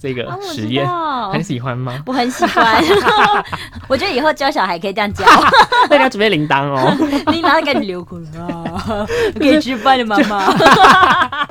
[0.00, 2.00] 这个实验，道很喜欢吗？
[2.06, 2.82] 我很喜欢，
[3.88, 5.24] 我觉得以后教小孩可以这样教，
[5.90, 6.94] 那你要准备铃铛哦。
[7.32, 9.04] 铃铛给你留口啊，
[9.38, 11.46] 可以吃饭的妈妈。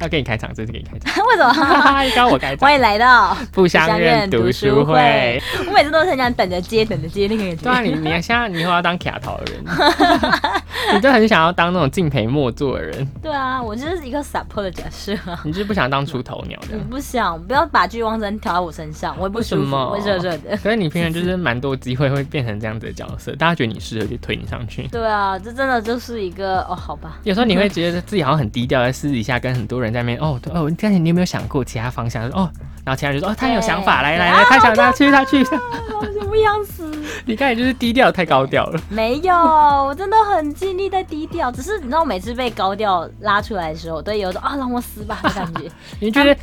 [0.00, 1.24] 要给你开场，这次给你开场。
[1.26, 1.52] 为什么？
[1.54, 5.40] 刚刚我开场欢，迎来到不相认读书会。。
[5.66, 7.56] 我每次都是很想等着接，等着接那个人。
[7.56, 9.64] 对啊，你你现在你以后要当卡头的人，
[10.94, 15.40] 你就很想要当那种敬陪末座的人， 对啊，我就是一个 support 的角色啊。
[15.44, 16.84] 你就是不想当出头鸟的我。
[16.90, 20.56] 不想，不要把聚光灯调到我身上，我也不舒服，为什么会热热的。
[20.62, 24.86] 可是你平常就是 蛮多机会会变成这样子的角色，大家觉得你适合就推你上去。
[24.88, 32.28] 对啊，这真的就是一个哦，好吧，有时候你会觉得自己好像很低调，在私底下跟很多人在那边哦对哦，但是你有没有想过其他方向？
[32.30, 32.50] 哦，
[32.84, 35.38] 然后其他人就说哦，他有想法，来来来，啊他想他去他去。
[36.00, 36.90] 我什么样子？
[37.26, 38.80] 你刚才就是低调太高调了。
[38.88, 45.62] 没有，我真的很尽力在低调，只是你知道，每次被高调拉出来的时候，都有种啊让我死吧的感觉。
[46.00, 46.34] 你觉得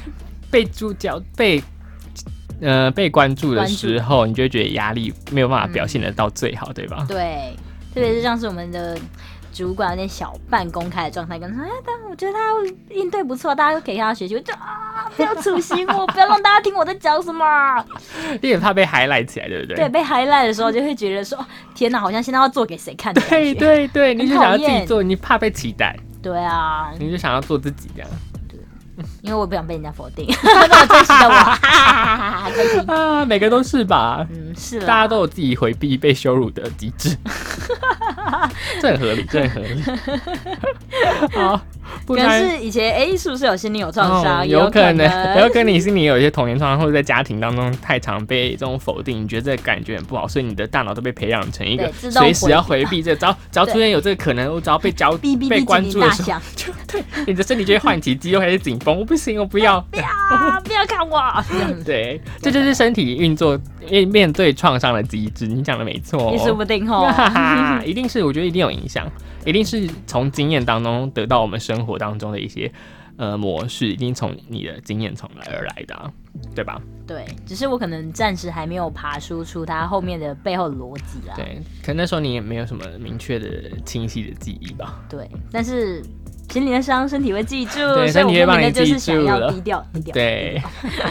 [0.52, 1.62] 被主角被
[2.62, 7.06] 呃被关注的时候，你就会觉得压力没有办法表现得到最好，对吧？
[7.08, 7.56] 对，
[7.94, 8.98] 特别是像是我们的
[9.58, 12.40] 主管有点小半公开的状态，跟他说，哎，但我觉得他
[12.94, 14.36] 应对不错，大家都可以向他学习。
[14.36, 17.84] 我就啊，不要处心我，不要让大家听我在讲什么。
[18.40, 19.76] 你很怕被 highlight 起来，对不对？
[19.78, 23.56] 对，被 highlight 的时候就会觉得说，哦天哪，好像现在要做给谁看的对。
[23.56, 28.10] 对对，你就想要自己做，你怕被期待，对啊，你就想要做自己这样
[29.22, 31.34] 因为我不想被人家否定， 那么真实的我。
[32.94, 34.26] 啊，每个都是吧。
[34.30, 37.16] 嗯，是啦，大家都有自己回避被羞辱的机制，
[38.82, 39.84] 这很合理，这很合理。
[41.34, 41.60] 好，
[42.06, 59.82] 不可能是以前哎、是不是有心理有创伤、哦有有可能，能，有可能你心里有一些童年创伤，或者在家庭当中太常被这种否定，你觉得这个感觉很不好，所以你的大脑都被培养成一个随时要回回避这，只要只要出现有这个可能，我只要被交哔哔被关注的时候，就对你的身体就会唤起肌肉开始紧绷，我不行，我不要。
[59.92, 60.06] 不要
[60.64, 61.44] 不要看我，
[61.84, 66.56] 对， 这就是身体运作面面对创伤的机制，你讲的没错、你说哦。
[66.56, 67.12] 不定哦。
[67.12, 69.10] 哈哈，一定是，我觉得一定有影响，
[69.46, 72.72] 一定是从经验当中得到我们生活当中的一些
[73.16, 76.12] 呃模式，一定从你的经验从来而来的、啊，
[76.54, 76.82] 对吧？
[77.08, 81.34] 对，只是我可能暂时还没有爬输出它后面的背后的逻辑啦。
[81.36, 83.48] 对，可能那时候你也没有什么明确的、
[83.86, 85.00] 清晰的记忆吧。
[85.08, 86.04] 对，但是
[86.50, 90.14] 心灵的伤，身体会记住，对身体会帮你记住了低调低调。
[90.14, 90.62] 对，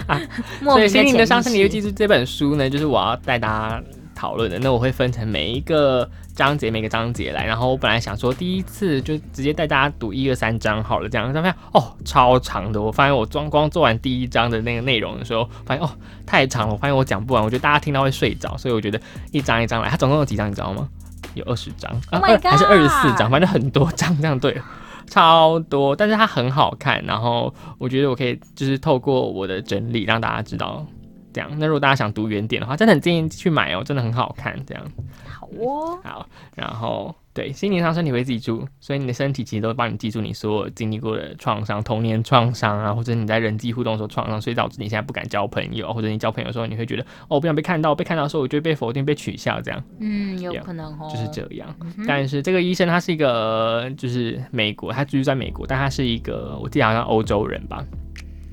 [0.65, 3.83] 所以心灵的伤，身体会记住这本书呢，就是我要带大家
[4.15, 4.59] 讨论的。
[4.59, 7.45] 那我会分成每一个章节，每个章节来。
[7.45, 11.31] 然后我本来想说，第一次就直接带大家读一二三章好了，这样。
[11.33, 12.81] 但发现哦，超长的。
[12.81, 15.91] 我发现我装光做完第一章的那个内容的时候，发现哦
[16.25, 16.73] 太长了。
[16.73, 18.99] 我发现我讲不完，我觉得大家听到会睡着，所以我觉得
[19.33, 19.91] 一章一章来。
[19.91, 20.89] 它总共有几章，你知道吗？
[21.35, 24.65] 有二十章，啊 Oh my 二还是二十四章，反正很多章，这样对了。
[25.07, 30.85] 超多，但是它很好看，然后我觉得我可以就是透过我的整理让大家知道
[31.33, 31.51] 这样。
[31.59, 34.59] 那如果大家想读原点的话，真的很建议去买哦，真的很好看。
[34.67, 34.85] 这样
[35.29, 51.69] 好哦，好，然后对心灵上身体会记住，所以你的身体其实都帮你记住你所有经历过的创伤、童年创伤啊，或者你在人际互动的时候创伤，所以导致你现在不敢交朋友，或者你交朋友的时候你会觉得哦，我不想被看到，被看到的时候我就会被否定、被取笑，这样嗯，有可能哦，就是这样。
[51.83, 57.85] 嗯但是这个医生他是一个就是美国，他居住在美国，但他是一个我记得好像欧洲人吧，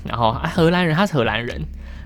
[0.03, 1.61] 然后啊荷兰人，他是荷兰人，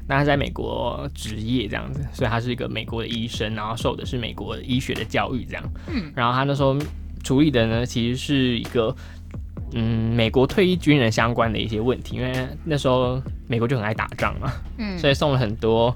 [0.08, 6.78] 那他在美国职业这样子，所以他是一个美国的医生，然后受的是美国医学的教育这样，嗯然后他那时候
[7.24, 8.96] 处理的呢其实是一个。
[9.74, 15.94] 嗯，美国退役军人相关的一些问题，因为那时候美国就很爱打仗嘛，嗯，所以送了很多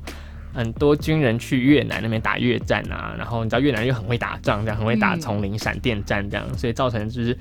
[0.53, 7.35] 很多军人去越南那边打越战啊，然后你知道越南又很会打仗，这样很会打嗯丛林闪电战这样，所以造成就是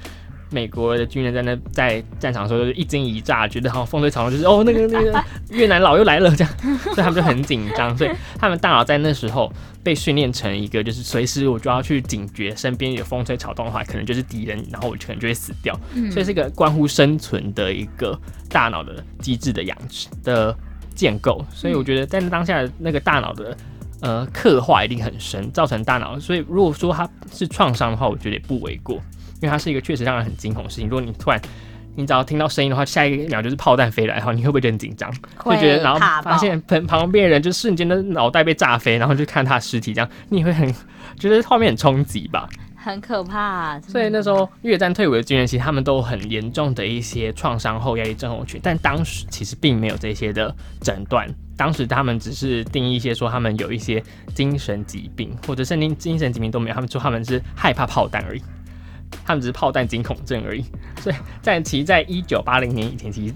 [0.50, 6.52] 美国的军人在那在战场的时候就是一惊一乍，觉得好像风吹草动，就是哦那个那个 越南佬又来了这样，
[6.82, 9.52] 所以他们就很紧张，所以他们大脑在那时候
[9.82, 16.10] 被训练成一个就是随时我就要去警觉身边有风吹草动的话，可能就是敌人，然后我可能就会死掉，嗯。
[16.10, 18.18] 所以是一个关乎生存的一个
[18.48, 19.76] 大脑的机制的养
[20.24, 20.56] 的
[20.94, 23.56] 建构，所以我觉得在那当下的那个大脑的
[24.00, 26.18] 呃刻画一定很深，造成大脑。
[26.18, 29.00] 所以如果说它是创伤的话，我觉得也不为过，
[29.40, 30.88] 因为它是一个确实让人很惊恐的事情。
[30.88, 31.40] 如果你突然
[31.96, 35.12] 你只要听到声音的话，下一秒就是炮弹飞来的话，你会不会觉得很紧张？
[35.36, 40.72] 会觉得然后发现旁旁边的人就瞬间的脑袋被炸飞，然后就看他的尸体这样，你会很
[41.18, 42.48] 觉得画面很冲击吧？
[42.76, 43.78] 很可怕。
[43.80, 51.28] 所以那时候越战退伍的军人，其实他们都很严重的一些创伤后压力症候群，但当时其实并没有这些的诊断。
[51.56, 54.02] 当时他们只是定义一些说他们有一些
[54.34, 58.42] 精神疾病，或者甚至精神疾病都没有，他们说他们是害怕炮弹而已，
[59.24, 60.64] 他们只是炮弹惊恐症而已。
[61.00, 63.34] 所以在其实在一九八零年以前，其实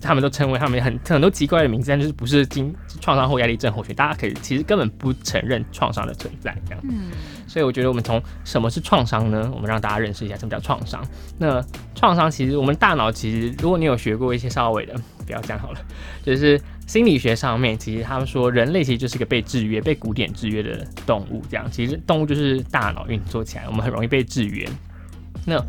[0.00, 6.80] 他们都称为他们很很多奇怪的名字，但就是不是经创伤后压力症候群，大家可以其实根本不承认创伤的存在这样。
[6.84, 7.10] 嗯，
[7.46, 9.50] 所以我觉得我们从什么是创伤呢？
[9.54, 11.04] 我们让大家认识一下什么叫创伤。
[11.38, 11.62] 那
[11.94, 14.94] 创伤其实我们大脑其实，如果你有学过一些稍微的，
[15.26, 15.80] 不要这样好了，
[16.24, 21.42] 就是心理学上面，其实他们说人类其实就是一个被制约、被古典制约的动物。
[21.50, 24.66] 这样，其实动物就是大脑运作起来，我们很容易被制约。
[25.44, 25.62] 那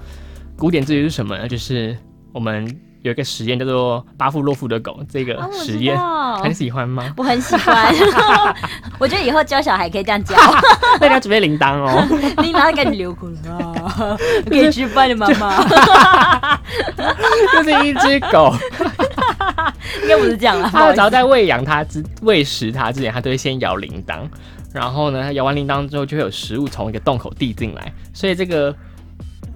[0.57, 1.47] 古典制约是什么呢？
[1.47, 1.97] 就是
[2.31, 2.67] 我们
[3.01, 7.11] 有一个实验叫做巴甫洛夫的狗这个实验，道很喜欢吗？
[7.17, 7.93] 我很喜欢，
[8.99, 10.35] 我觉得以后教小孩可以这样教。
[11.01, 12.05] 那你要准备铃铛哦。
[12.43, 15.65] 你马上赶紧流口了，可以吃饭的妈妈，
[17.53, 18.53] 就是一只狗，
[20.03, 20.69] 应该不是这样啦。
[20.69, 24.19] 不好意思它只要在喂养它之喂食它之前，它都会先摇铃铛，
[24.73, 28.75] 然后呢，它摇完铃铛之后就会有食物从一个洞口递进来，所以这个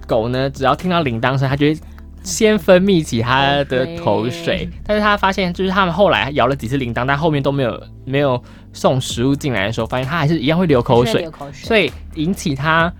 [0.05, 1.77] 狗呢，只要听到铃铛声，它就会
[2.23, 8.41] 先分泌起它的口水但是它发现就是他们后来摇了几次铃铛，但后面都没有没有
[8.73, 12.91] 送食物进来的时候，发现它还是一样会流口水，流口水，所以引起它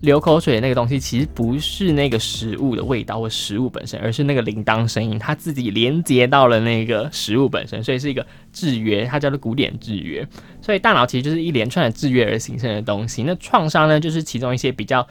[0.00, 10.26] 流口水的那个东西，其实不是那个食物的味道或食物本身，而是那个铃铛声音，它自己连接到了那个食物本身，所以是一个制约，它叫做古典制约。
[10.62, 13.22] 所以大脑其实就是一连串的制约而形成的东西。
[13.24, 15.06] 那创伤呢，就是其中一些比较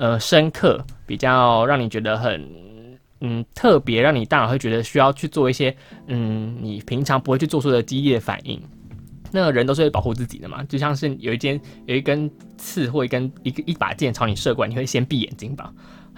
[0.00, 2.68] 呃深刻、比较让你觉得很。
[3.22, 5.76] 嗯，特别让你大脑会觉得需要去做一些，
[6.06, 8.58] 嗯，你平常不会去做出的激烈反应。
[9.30, 15.70] 那人都是会保护自己的嘛，就像是有一间有一根刺或一根一个一把剑朝你射过来，你会先闭眼睛吧？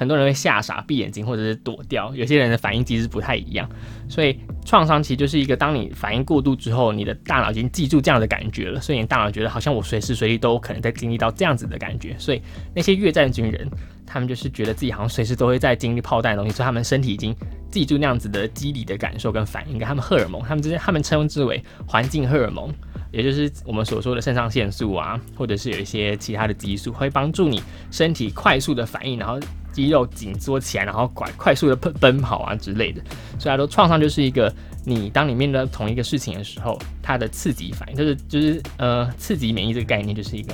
[0.02, 3.69] 很多人会吓傻闭眼睛或者是躲掉，有些人的反应机制不太一样。
[4.08, 12.14] 所以创伤其实就是一个，当你反应过度之后，你的大脑已经记住这样的感觉了，所以你大脑觉得好像我随时随地都可能在经历到这样子的感觉。
[12.19, 12.43] 所以
[12.75, 13.66] 那些越战军人，
[14.04, 17.34] 他们就是觉得自己好像随时都会在经历炮弹的东西，所以他们身体已经
[17.70, 22.72] 记住那样子的机理的感受跟反应，跟他们荷尔蒙，他们之间他们称之为环境荷尔蒙。
[23.10, 29.38] 也就是我们所说的肾上腺素啊，或者是有一些其他的激素，会帮助你身体快速的反应，然后
[29.72, 33.02] 肌肉紧缩起来，然后快快速的奔奔跑啊之类的。
[33.38, 34.52] 所以来说，创伤就是一个
[34.84, 40.52] 你当你面对同一个事情的时候，它的刺激反应，就是就是呃刺激免疫这个概念，就是一个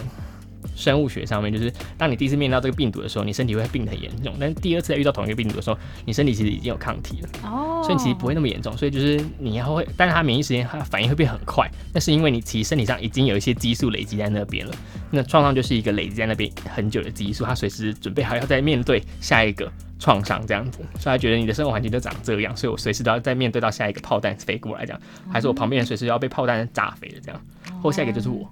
[0.78, 5.76] 生物学上面，就是当你第一次面对到这个病毒的时候，你身体会病得很严重，但第二次再遇到同一个病毒的时候，
[6.06, 7.28] 你身体其实已经有抗体了。
[7.44, 14.72] 哦，所以你其实不会那么严重，所以就是你要会，但是它免疫时间它反应会变很快，那是因为你其实身体上已经有一些激素累积在那边了。
[15.10, 25.00] 那创伤就是一个累积在那边很久的激素，它随时准备好要再面对下一个创伤这样子，所以他觉得你的生活环境就长这样，所以我随时都要再面对到下一个炮弹飞过来这样，
[25.32, 27.40] 还是我旁边人随时要被炮弹炸飞的这样，
[27.82, 28.48] 或下一个就是我，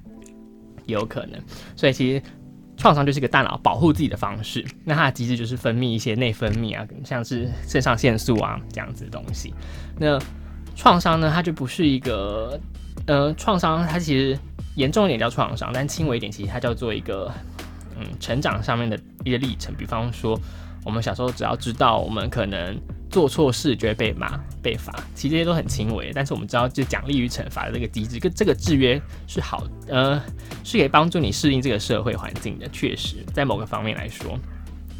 [0.86, 1.40] 也有可能。
[1.76, 2.22] 所以其实
[2.76, 9.54] 创伤就是个大脑保护自己的方式，那它的机制就是分泌一些内分泌啊，像是肾上腺素啊这样子的东西。
[9.98, 10.18] 那
[10.74, 12.60] 创伤呢，它就不是一个
[13.06, 14.38] 呃创伤，它其实
[14.74, 17.32] 严重一点叫创伤，但轻微一点其实它叫做一个
[17.98, 19.74] 嗯成长上面的一个历程。
[19.74, 20.38] 比方说，
[20.84, 22.78] 我们小时候只要知道我们可能
[23.10, 30.20] 做错事就会被骂、被罚，其实这些都很轻微，但是我们知道就奖励与惩罚的这个机制，跟这个制约是好，呃，
[30.64, 34.38] 是可以帮助你适应这个社会环境的，确实在某个方面来说。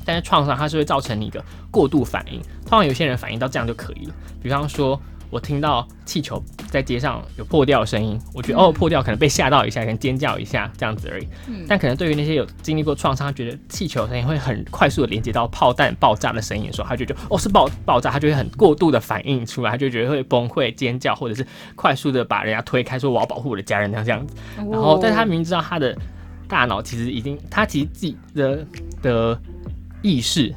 [0.05, 4.15] 但是创伤它是会造成你一个过度反应，通常有些人反应到这样就可以了。
[4.41, 11.27] 比方说，我听到气球在街上有破掉的声音，我觉得、哦破掉，可能被吓到一下，可能尖叫一下这样子而已。
[11.49, 24.35] 嗯但可能对于那些有经历过创伤，他觉得气球的声音会很快速的连接到炮弹爆炸的声音的时候，他就觉得哦是爆爆炸，他就会很过度的反应出来，他就觉得会崩溃、尖叫，或者是快速的把人家推开，说我要保护我的家人，这样这样子。
[24.57, 25.97] 然后，但是他明明知道他的
[26.49, 28.67] 大脑其实已经，他其实自己的
[29.03, 29.41] 的
[30.03, 30.55] 意识，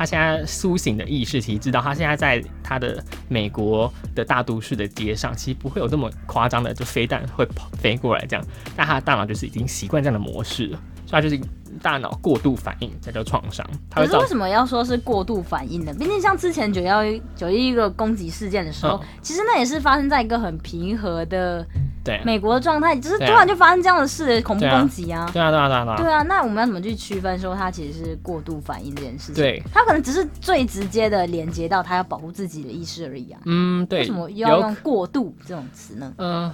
[0.00, 8.42] 他现在苏醒的意识，其实知道他现在在他的美国的大都市的街上，其实不会有这么夸张的就飞弹会跑飞过来这样，
[8.74, 11.38] 但他的大脑就是已经习惯这样的模式了，所以他就是
[11.82, 13.62] 大脑过度反应，才叫创伤，
[13.94, 15.92] 可是为什么要说是过度反应呢？
[15.92, 21.62] 毕竟像之前九幺一九一一个攻击事件的时候，嗯其实那也是发生在一个很平和的
[22.02, 25.28] 对美国的状态，只是突然就发生这样的事，恐怖攻击啊。
[25.32, 29.34] 对啊对啊对啊对啊，对啊，那我们要怎么去区分说它其实是过度反应这件事情？
[29.34, 33.40] 对，它可能只是最直接的连接到它要保护自己的意识而已啊。
[33.44, 36.12] 嗯对，为什么又要用过度这种词呢？
[36.18, 36.52] 嗯、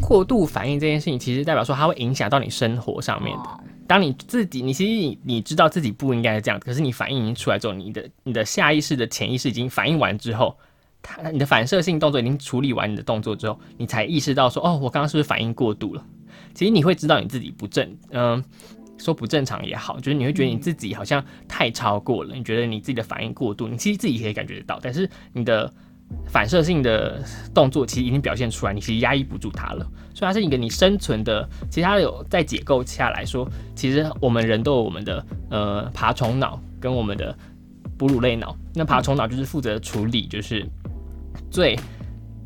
[0.00, 3.42] 过度反应这件事情，其实代表说它会影响到你生活上面的。
[3.44, 10.56] 哦当你自己，你其实你你知道自己不应该这样，可是你反应已经出来之后，你的你的下意识的潜意识已经反应完之后，
[11.32, 16.04] 你的反射性动作已经处理完你的动作之后，你才意识到说，哦，我刚刚是不是反应过度了？
[16.54, 18.42] 其实你会知道你自己不正，嗯、
[18.98, 25.72] 说不正常也好，就是你会觉得你自己好像太超过了，你觉得你自己的反应过度，你其实自己可以感觉得到，但是你的
[26.26, 27.22] 反射性的
[27.52, 31.48] 动作其实已经表现出来，你其实压抑不住它了，所以它是一个你生存的。
[31.68, 37.36] 其实它有在解构下来说，其实我们人都有我们的呃爬虫脑跟我们的
[37.98, 38.56] 哺乳类脑。
[38.74, 40.66] 那爬虫脑就是负责处理就是
[41.50, 41.78] 最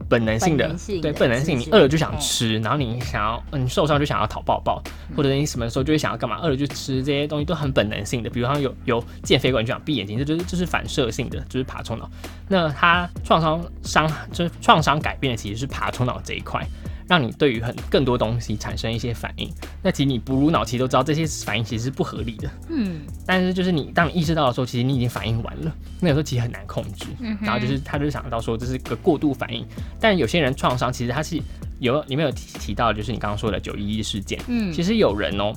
[0.09, 4.83] 本能性的，本性的对本能性，你饿了就想哎吃，然后你想要，嗯，你受伤就想要讨抱抱，
[5.17, 8.29] 或者你什么时候就会想要干嘛，饿了就吃，这些东西都很本能性的。
[8.29, 12.11] 比如像有有见飞过，你就想闭眼睛，这就是这是反射性的，就是爬虫脑。
[12.49, 16.67] 那它创伤伤就是创伤改变的其实是爬虫脑这一块，
[17.11, 19.51] 让你对于很更多东西产生一些反应。
[19.83, 27.07] 那其实你哺乳脑其实都知道这些反应其实是不合理的，嗯， 但是就是你当你意识到的时候，其实你已经反应完了，那有时候其实很难控制。
[27.19, 29.67] 嗯然后就是他就想到说这是个过度反应，
[29.99, 31.37] 但有些人创伤其实他是
[31.81, 35.53] 有里面有提提到，就是你刚刚说的九一一事件，嗯其实有人哦、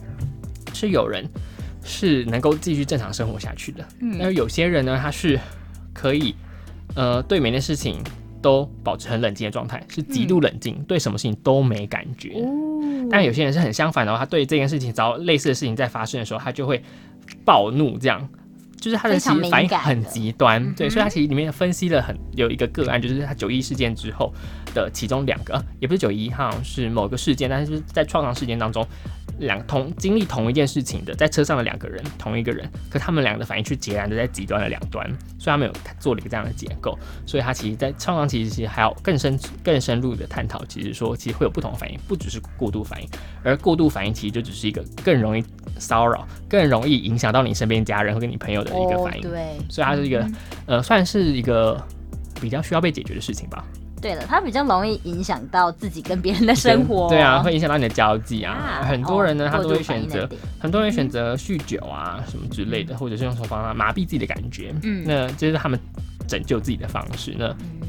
[0.73, 1.23] 是有人
[1.83, 5.39] 是能够继续正常生活下去的，嗯但是有些人呢，他是
[5.93, 6.33] 可以
[6.95, 8.01] 呃对每件事情
[8.43, 12.33] 都保持很冷静的状态，是极度冷静，对什么事情都没感觉。
[12.33, 16.83] 哦，但有些人是很相反的哦，他对这件事情，只要类似的事情在发生的时候，他就会
[17.45, 18.29] 暴怒，这样，
[18.79, 24.31] 就是他的其实反应很极端，对，所以他其实里面分析了很有一个个案，就是他九一事件之后
[24.75, 28.85] 的其中两个，呃也不是九一，好像是某个事件，但是在创伤事件当中，
[29.39, 35.07] 两同经历同一件事情的，在车上的两个人，同一个人，可他们两个的反应却截然的在极端的两端，
[35.39, 43.09] 所以他们有做了一个这样的结构，所以他其实在创伤其实其实还要更深更深入的探讨，其实说其实会有不同的反应，不只是过度反应，
[43.43, 45.43] 而过度反应其实就只是一个更容易
[45.77, 50.35] 骚扰、更容易影响到你身边家人和跟你朋友的一个反应，哦、对，所以它是一个嗯。
[50.65, 51.81] 呃算是一个
[52.41, 53.65] 比较需要被解决的事情吧。
[54.03, 57.07] 对了，它比较容易影响到自己跟别人的生活。
[57.07, 58.53] 对啊，会影响到你的交际啊。
[58.53, 60.29] 啊很多人呢，他都会选择
[60.59, 64.75] 很多人选择酗酒啊什么之类的，或者是用什么方法麻痹自己的感觉。
[64.83, 65.79] 嗯那这是他们
[66.27, 67.33] 拯救自己的方式。
[67.39, 67.79] 那嗯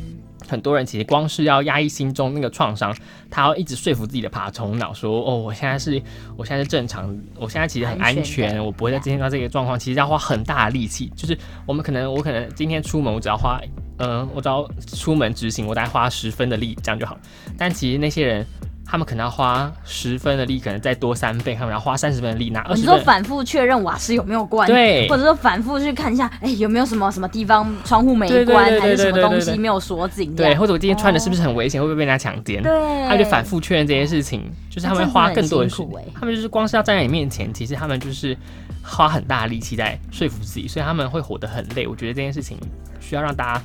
[0.47, 2.95] 很多人其实光是要压抑心中那个创伤，
[3.31, 6.01] 他要一直说服自己的爬虫脑说：“哦，我现在是，
[6.37, 13.59] 我现在是正常，我现在其实很安安全我不会再今天到这个状况。”其实要花很大的力气，就是我们可能我可能今天出门，我只要花，
[13.99, 17.21] 嗯、我只要出门执行，我大概花十分的力，这样就好了。
[17.57, 18.47] 但其实那些人。
[18.87, 22.83] 他们可能要花十分的力，可能再多三倍，他们要花三十分的力，拿二你。
[22.83, 32.63] 说反复确认瓦斯有没有关，对或者说反复去看一下，哎、有没有什么什么地方窗户没关，还是什么东西没有锁紧对，或者我今天穿的是不是很危险，会不会被人家强奸？
[32.63, 38.37] 对，他就反复确认这些事情，就是他们会花更多的苦欸他们就是光是要站在你面前，其实他们就是
[38.83, 41.87] 花很大的力气在说服自己，所以他们会活得很累。
[41.87, 42.59] 我觉得这件事情
[43.01, 43.63] 需要让大家。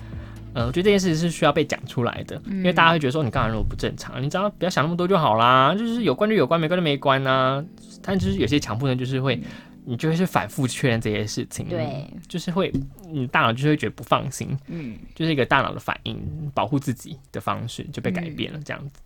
[0.59, 4.21] 嗯，我觉得这件事是需要被讲出来的，因为大家会觉得说你干嘛那么不正常？
[4.21, 7.63] 你只要不要想那么多就好啦，就是有关就有关，没关就没关呐、
[8.01, 9.41] 但就是有些强迫症就是会，
[9.85, 12.71] 你就会去反复确认这些事情，对，就是会，
[13.09, 16.19] 你大脑就是会觉得不放心，嗯，就是一个大脑的反应，
[16.53, 18.99] 保护自己的方式就被改变了，这样子。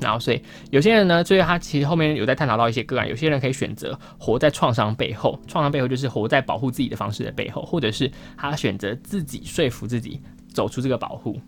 [0.00, 10.20] 然后，所以有些人呢，所以他其实后面有在探讨到一些个案，有些人可以选择活在创伤背后，创伤背后就是活在保护自己的方式的背后，或者是他选择自己说服自己
[10.52, 11.40] 走出这个保护。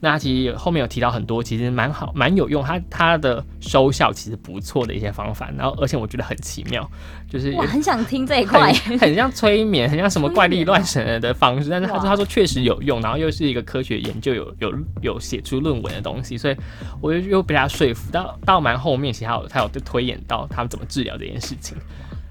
[0.00, 6.88] 那他其实有后面有提到很多，其实蛮好、蛮有用，它它的收效其实不错的一些方法，然后而且我觉得很奇妙，
[7.28, 14.72] 就是我，很想听这一块，很很像催眠，很像什么怪力乱神的方式，但是他说他说确实有用，然后又是一个科学研究有有
[15.02, 16.56] 有写出论文的东西，所以
[17.00, 18.12] 我就又被他说服。
[18.12, 21.76] 到到蛮后面，其实他有他有推演到他们怎么治疗这件事情，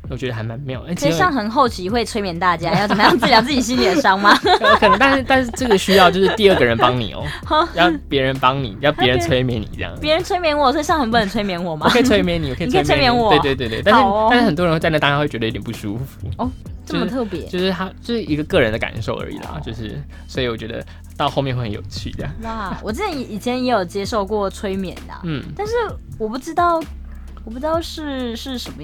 [0.09, 0.81] 我觉得还蛮妙。
[0.81, 4.37] 哎、所以其实上很后期会催眠大家要怎么样治疗自己心里的伤吗？
[4.43, 7.23] 有 可能，但是但是这个需要就是第二个人帮你哦、
[7.75, 9.93] 要别人帮你，要别人 催眠你这样。
[10.01, 11.91] 别人催眠我，所以上很不能催眠我吗我？
[11.91, 16.27] 可以催眠你，我可以你可以催眠我对对对对，但是、哦但是很多人在那当下会觉得有点不舒服。
[16.37, 16.49] 哦
[16.89, 20.81] 这么特别就是他就是一个个人的感受而已啦，就是所以我觉得
[21.17, 22.25] 到后面会很有趣的。
[22.43, 22.77] 哇！
[22.81, 25.73] 我之前以前也有接受过催眠的啊、嗯，但是
[26.17, 26.79] 我不知道，
[27.43, 28.77] 我不知道是是什么，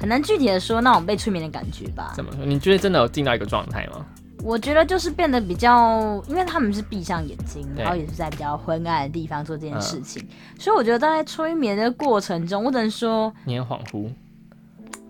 [0.00, 2.12] 很难具体的说那种被催眠的感觉吧。
[2.16, 2.44] 怎么说？
[2.44, 4.04] 你觉得真的有进到一个状态吗？
[4.42, 10.26] 我觉得就是变得比较，因为他们是闭上眼睛，然后也是在比较昏暗的地方做这件嗯事情，
[10.58, 14.08] 所以我觉得在催眠的过程中，我只能说你很恍惚，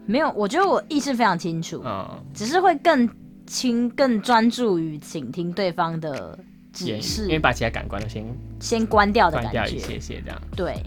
[0.05, 3.09] 没有，我觉得我意识非常清楚，嗯，只是会更
[3.47, 6.37] 清、更专注于倾听对方的
[6.73, 8.25] 指示因，为把其他感官都先
[8.59, 9.87] 先关掉的关掉一感觉。
[9.87, 10.43] 些些这样。
[10.57, 10.83] 对，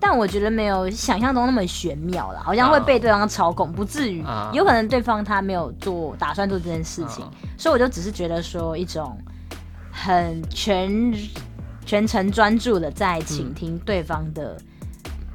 [0.00, 7.30] 但我觉得没有想象中那么玄妙了，好像会被对方操控，不至于啊，有可能对方他没有做打算做这件事情，啊。
[7.58, 9.16] 所以我就只是觉得说一种
[9.92, 11.12] 很全
[11.84, 14.56] 全程专注的在倾听对方的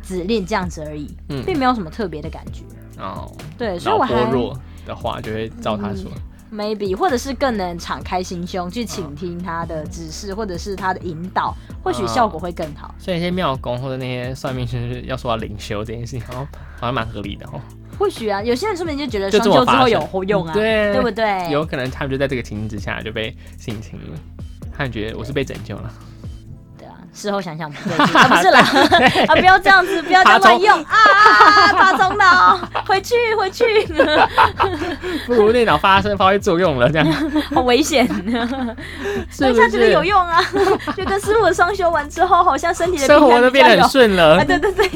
[0.01, 1.43] 指令这样子而已，嗯。
[1.45, 2.63] 并没有什么特别的感觉。
[2.97, 6.09] 哦，对，所以我还弱的话就会照他说。
[6.55, 12.95] Maybe 或者是更能敞开心胸去倾听他的指示，或者是他的引导，或许效果会更好。
[12.97, 16.45] 所以那些庙公或者那些算命师要说要灵修这件事情，好像
[16.79, 17.59] 好像蛮合理的哦。
[17.99, 21.49] 或许啊，有些人说不定就觉得就双休之后有后用啊，对对不对？
[21.51, 24.19] 有可能他们就在这个情境之下就被性侵了，
[24.75, 25.91] 他们觉得我是被拯救了。
[27.15, 28.59] 事后想想不对劲，啊不是啦，
[29.29, 31.71] 啊不要这样子，不要这样乱用啊啊！
[31.71, 33.63] 大中脑，回去回去，
[35.25, 37.07] 不如电脑发生发挥作用了，这样
[37.55, 38.05] 好危险。
[39.39, 40.03] 但他觉得有？
[40.03, 40.39] 用啊，
[40.95, 44.43] 就跟师傅的双修完之后，好像身体的生活都变得很顺了啊，。
[44.43, 44.87] 对对对。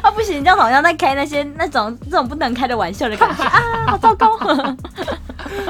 [0.00, 4.38] 啊，不行，这样好像在开那些那种这种不能开的玩笑的感觉啊，好糟糕，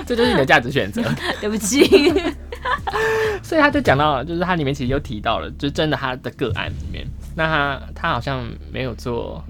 [0.06, 1.02] 这就是你的价值选择。
[1.40, 2.12] 对不起。
[3.42, 9.42] 所以他就讲到了，就是他里面其实有提到了，就是真的他的个案里面，那他他好像没有做，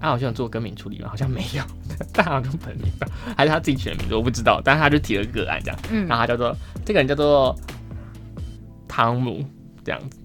[0.00, 1.08] 他好像有做更名处理吗？
[1.08, 1.62] 好像没有，
[2.12, 4.60] 但好像用本名吧，还是他自己取的名字，我不知道。
[4.64, 7.54] 但是他就提了个案这样，嗯然后他叫做这个人叫做
[8.86, 9.44] 汤姆
[9.84, 10.18] 这样子，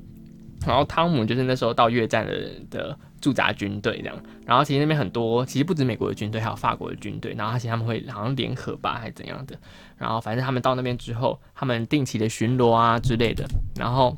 [0.65, 4.15] 然后汤姆就是那时候到越战的的驻扎军队这样，
[4.45, 9.57] 然后其实那边很多，其实不止美国的军队，还有法国的军队，然后而且他们会好像联合吧，还是怎样的，
[9.97, 13.45] 然后反正他们到那边之后，他们定期的巡逻啊之类的，
[13.77, 14.13] 然后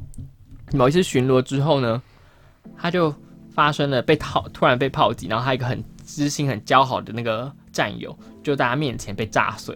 [0.73, 2.01] 某一次巡逻之后呢，
[2.75, 3.13] 他就
[3.51, 9.75] 发生了被炮突然被炮击，然后他一个很知心、很交好的那个战友，就在他面前被炸碎。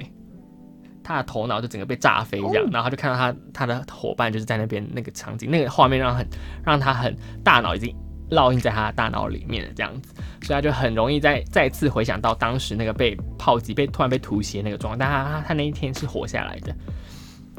[1.01, 6.27] 他的头脑就整个被炸飞这样，然后他就看到他他的伙伴就是在那边那个场景，那个画面让很
[6.63, 7.95] 让他很大脑已经
[8.31, 16.75] 烙印在他的大脑里面的这样子，所以他就很容易再再次回想到当时那个被炮击被突然被突袭的那个状况，但他他那一天是活下来的。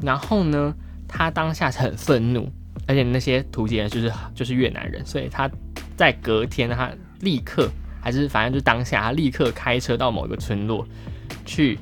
[0.01, 0.73] 然后呢，
[1.07, 2.49] 他当下是很愤怒，
[2.87, 5.49] 而且那些突击人就是就是越南人，所以他
[5.95, 7.69] 在隔天他立刻
[8.01, 10.87] 还是反正就当下他立刻开车到某一个村落
[11.45, 11.77] 去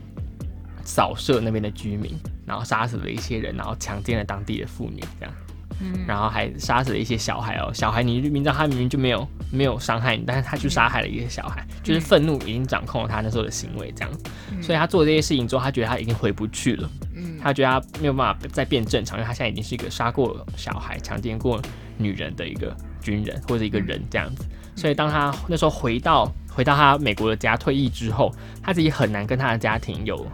[0.84, 2.14] 扫射那边的居民，
[2.46, 5.34] 然后杀死了一些人，然后强奸了当地的妇女，这样。
[5.80, 6.06] 嗯。
[6.08, 14.14] 然后还杀死了一些小孩哦，小孩你明知道他明明就没有没有伤害你，但是他去杀害了一些小孩，就是愤怒已经掌控了他那时候的行为这样。
[14.14, 14.24] 子，
[14.62, 17.38] 所以他做这些事情之后，他觉得他已经回不去了，嗯。
[17.42, 21.62] 他觉得他没有办法再变正常，因为他现在已经是一个杀过小孩、强奸过
[21.98, 24.44] 女人的一个军人或者一个人这样子，
[24.76, 28.30] 所以当他那时候回到回到他美国的家退役之后，
[28.62, 30.28] 他自己很难跟他的家庭有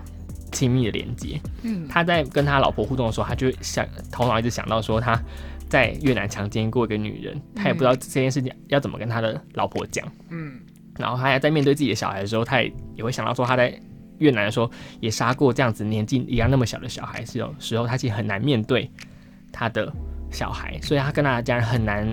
[0.55, 1.87] 亲密的连接，嗯。
[1.87, 5.21] 他在跟他老婆互动的时候，他就想头脑一直想到说他
[5.67, 10.07] 在越南强奸过一个女人，他也不知道这件事情要怎么跟他的老婆讲。
[10.29, 10.59] 嗯。
[10.97, 13.77] 然后他还在面对自己的小孩的时候，他也也会想到说他在
[14.19, 18.89] 越南的时候也杀过这样子年纪一样那么小的小孩，是有时候他其实很难面对
[19.51, 19.91] 他的
[20.31, 22.07] 小孩，所以他跟他的家人很难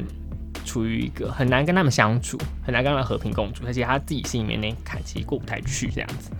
[0.64, 6.30] 处于一个很难跟他们相处，很难跟他们和平共处，而且他自己心里面那坎其实过不太去这样子。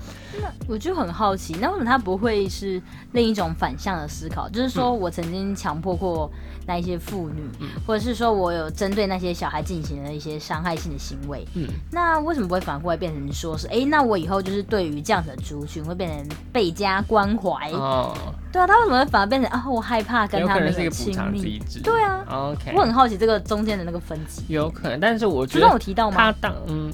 [0.40, 2.82] 那我就很好奇，那为什么他不会是
[3.12, 4.48] 另一种反向的思考？
[4.48, 6.30] 就是说嗯我曾经强迫过
[6.66, 17.70] 那一些妇女，嗯或者是说我有针对那些小孩进行了一些伤害性的行为，嗯，那为什么不会反过来变成说是，哎、那我以后就是对于这样子的族群会变成倍加关怀？
[17.72, 18.16] 哦，
[18.52, 21.58] 对啊，他为什么会反而变成啊，我害怕跟他们亲密？
[21.82, 26.16] 对啊，，OK，我很好奇这个中间的那个分歧，有可能，但是我觉得我提到吗？
[26.18, 26.92] 他当嗯。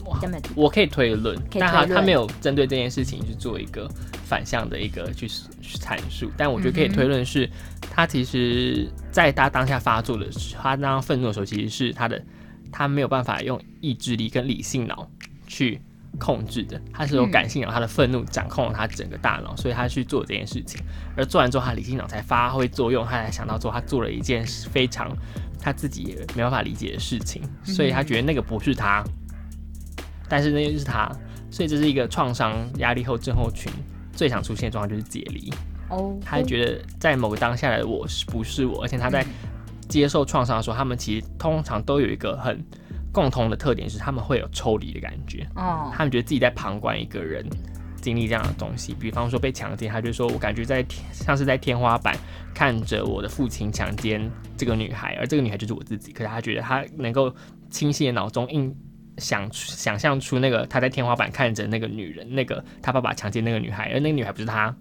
[0.54, 3.88] 我可以推论，但他他没有针对这件事情去做一个
[4.24, 7.48] 反向的一个去去阐述，但我觉得可以推论是，
[7.90, 12.22] 他其实在他当下发作的时候，他当他愤怒的时候，其实是他的
[12.70, 15.08] 他没有办法用意志力跟理性脑
[15.46, 15.80] 去
[16.18, 17.30] 控制的，他是有嗯。
[17.30, 20.80] 感性脑，他的愤怒掌控了他整个大脑，所以他去做这件事情，
[21.16, 25.10] 而做完之后，他理性脑才发挥作用，他才想到说他做了一件非常
[25.60, 29.04] 他自己也没办法理解的事情，所以他觉得那个不是他，
[30.28, 31.10] 但是那就是他，
[31.50, 33.70] 所以这是一个创伤压力后症候群
[34.12, 35.52] 最常出现的状况就是解离，
[35.88, 39.24] 哦，他觉得在某个当下的我是不是我，而且他在
[39.88, 42.64] 接受创伤的时候，他们其实通常都有一个很
[43.18, 47.44] 共同的特点，是他们会有抽离的感觉，哦，他们觉得自己在旁观一个人
[48.00, 52.16] 经历这样的东西，比方说被强奸，他就说我感觉在天像是在天花板
[52.54, 56.12] 看着我的父亲强奸这个女孩，而这个女孩就是我自己。
[56.12, 57.34] 可是他觉得他能够
[57.70, 58.72] 清晰的脑中印
[59.16, 64.72] 想想象出那个他在天花板看着那个女人，那个他爸爸强奸那个女孩，而那个女孩不是他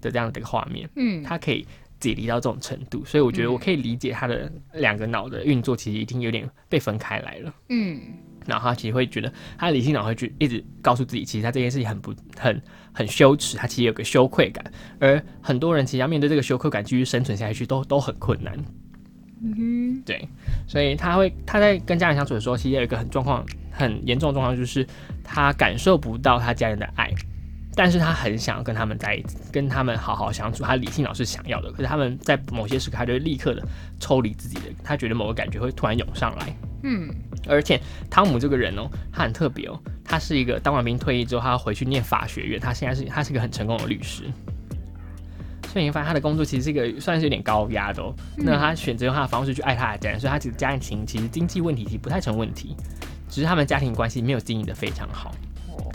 [0.00, 1.66] 的这样的一个画面，嗯，他可以
[2.00, 7.54] 解离到这种程度，所以我觉得嗯我可以理解他的两个脑的运作其实已经有点被分开来了。
[7.68, 8.00] 嗯
[8.46, 12.60] 然后他其实会觉得，他的理性脑会去一直告诉自己，其实他这件事情很不很
[12.90, 14.64] 很羞耻，他其实有个羞愧感，
[14.98, 18.58] 而很多人其实要面对这个羞愧感继续生存下去都都很困难。
[19.42, 20.26] 嗯对，
[20.66, 24.86] 所以他会他在跟家人相处的时候，其实有一个很状况很严重的状况，就是
[25.22, 27.12] 他感受不到他家人的爱，
[27.74, 30.64] 但是他很想要跟他们在一起，跟他们好好相处。
[30.64, 33.62] 他理性脑是想要的，可是他们在某些时刻，他就会立刻的
[33.98, 36.54] 抽离自己的，他觉得某个感觉会突然涌上来。
[36.82, 37.08] 嗯
[37.48, 37.80] 而且
[38.10, 44.24] 汤姆这个人哦，他很特别哦，他是一个当完兵退役之后，他要回去念法学院，他现在是他是一个很成功的律师。
[45.72, 48.12] 所以你发现他的工作其实是一个算是有点高压的哦。
[48.36, 52.74] 那他选择用他的方式去爱他的家人，所以他其实家庭其实经济问题其实不太成问题，
[53.28, 55.32] 只是他们家庭关系没有经营的非常好。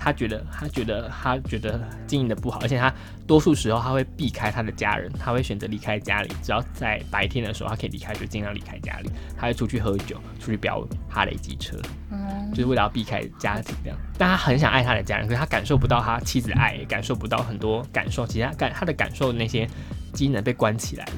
[0.06, 2.94] 他觉得他觉得他觉得经营的不好，而且他
[3.26, 6.30] 多数时候他会避开他的家人，他会选择离开家里。
[6.44, 9.10] 只要在白天的时候他可以离开，就尽量离开家里。
[9.36, 11.76] 他会出去喝酒，出去飙哈雷机车。
[12.12, 13.98] 嗯就是为了要避开家庭这样。
[14.16, 19.68] 但他很想爱他的家人，可是他感受不到他妻子的爱，也感受不到很多感受，其实他感他的感受那些
[20.14, 21.14] 机能被关起来了。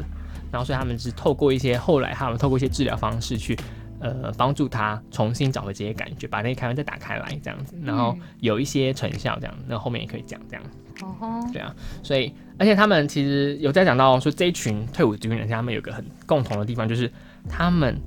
[0.49, 3.53] 然后所以他们是透过一些后来他们透过一些治疗方式去。
[3.99, 10.63] 呃，帮助他重新找回这些感觉，把那些开关再打开来，这样子，然后有一些成效，这样，那后面也可以讲这样。
[11.01, 17.11] 哦吼对啊，所以而且他们其实有在讲到说，这一群退伍军人，他们有个很共同的地方，就是
[17.47, 17.99] 他们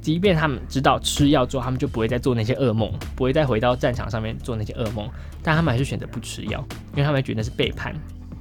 [0.00, 5.08] 即便他们知道吃药之后，他们就不会再做那些噩梦，不会再回到战场上面做那些噩梦，
[5.42, 7.94] 但他们还是选择不吃药，因为他们觉得是背叛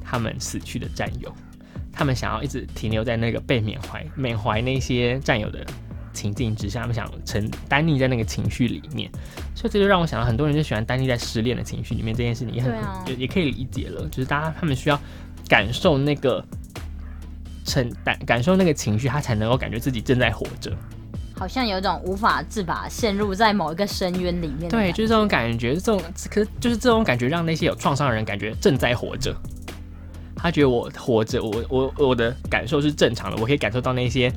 [0.03, 1.31] 他们死去的战友，
[1.91, 5.63] 他们想要一直停留在那个被缅怀缅怀那些战友的。
[6.13, 9.09] 情境之下，他们想沉单溺在那个情绪里面，
[9.55, 12.73] 所以这就让我想到很多人就喜欢单溺在失恋的情绪里面，这件事情也很、
[13.07, 14.99] 也也可以理解了，就是大家他们需要
[15.49, 16.43] 感受那个
[17.65, 20.71] 承担感受那个情绪，他才能够感觉自己正在活着。
[21.35, 29.35] 好像有一种无法自拔，陷入在某一个深渊里面对，就是这种感觉，这种可是就是这种感觉，让那些有创伤的人感觉正在活着。
[30.35, 34.31] 他觉得我活着，我我我的感受是正常的，我可以感受到那些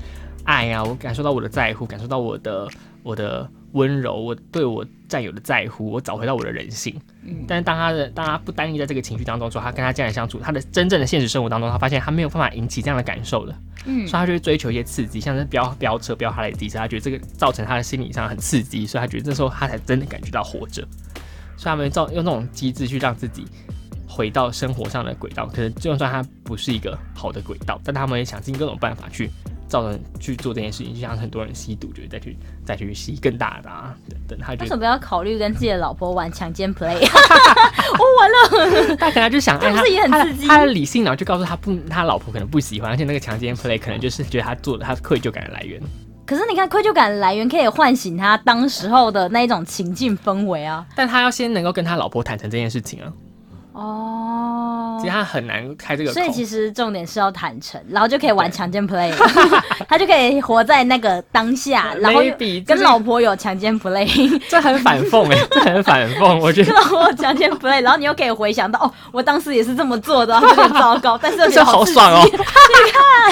[0.46, 2.68] 爱啊，我感受到我的在乎，感受到我的
[3.02, 6.98] 我的温柔，我对我战友的在乎，我找回到我的人性。
[7.22, 13.54] 嗯但是当他的当他不单一在这个情绪当中之后，他跟他家人相处，他的真正的现实生活当中，他发现他没有办法引起这样的感受了，
[13.85, 20.87] 嗯所以他就会追求一些刺激，像是飙飙车、飙哈雷机车，他觉得这个造成他的心理上很刺激，所以他觉得这时候他才真的感觉到活着。
[21.56, 23.46] 所以他们造用这种机制去让自己
[24.06, 29.30] 回到生活上的轨道，可能就算他不是一个好的轨道，但他们也想尽各种办法去
[29.68, 36.96] 造成去做这件事情，就像很多人吸毒，就是再去再去吸更大的啊等等，他为什么不要考虑跟自己的老婆玩强奸 play？
[37.98, 45.81] 我，完了，他可能就想爱他，是也很刺激他的理性脑就告诉他不，他老婆可能不喜欢，而且那个强奸 play 可能就是觉得他做的他愧疚感的来源。
[46.24, 50.85] 可是你看，愧疚感的来源可以唤醒他当时候的那一种情境氛围啊。
[50.96, 53.07] 但他要先能够跟他老婆坦诚这件事情啊，
[53.76, 54.98] 哦。
[54.98, 56.14] 其实他很难开这个口。
[56.14, 59.12] 所以其实重点是要坦诚，然后就可以玩强奸 play，
[59.88, 62.20] 他就可以活在那个当下， 然后
[62.66, 64.06] 跟老婆有强奸 play，
[64.48, 66.72] 这很反讽哎、这很反讽，我觉得。
[66.72, 72.22] 跟老婆有强奸 play，然后你又可以回想到哦，我当时也是这么做的，然后有点糟糕，但是这好爽哦！
[72.24, 72.38] 你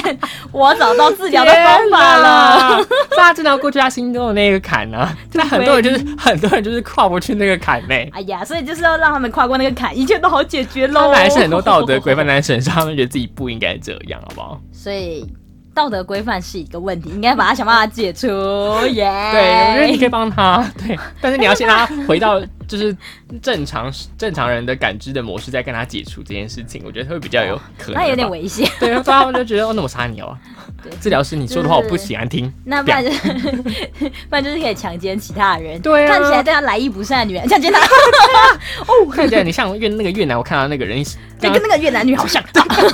[0.02, 0.18] 看，
[0.52, 2.85] 我找到治疗的方法了。
[3.16, 5.16] 大家知道过去他心中的那个坎呢、啊？
[5.33, 11.01] 但很多人就是很多人就是跨不去那个坎呢、哎呀，所以就是要让他们跨过那个坎，一切都好解决喽。
[11.01, 14.61] 他们还是很多道德规范在身上，他们觉得自己不应该这样，好不好？
[14.73, 15.25] 所以
[15.73, 18.27] 道德规范是一个问题，应该把它想办法解除。
[18.88, 22.96] 耶、对，我觉得你可以帮他，对，但是你要先让他回到就是
[23.42, 28.00] 正常正常人的感知的模式，在跟他解除这件事情，我觉得会比较有可能吧。
[28.03, 28.68] 那有点危险。
[28.81, 30.37] 对，不然他们就觉得哦，那我杀你哦
[30.83, 30.92] 对。
[31.00, 32.53] 治疗师，你说的话我不喜欢听。
[32.64, 33.11] 那不然就
[34.29, 37.79] 不然就是可以强奸其他人，对啊看起来对他来意不善的女人强奸他，
[38.87, 41.03] 哦看起来你像越那个越南，我看到那个人
[41.40, 42.42] 跟那个越南女好像。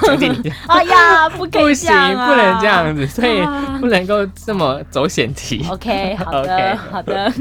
[0.05, 5.65] 强奸你，哎呀，不可以不行，不能这样子，所以啊不能够这么走险题。
[5.71, 7.33] OK，好的好的，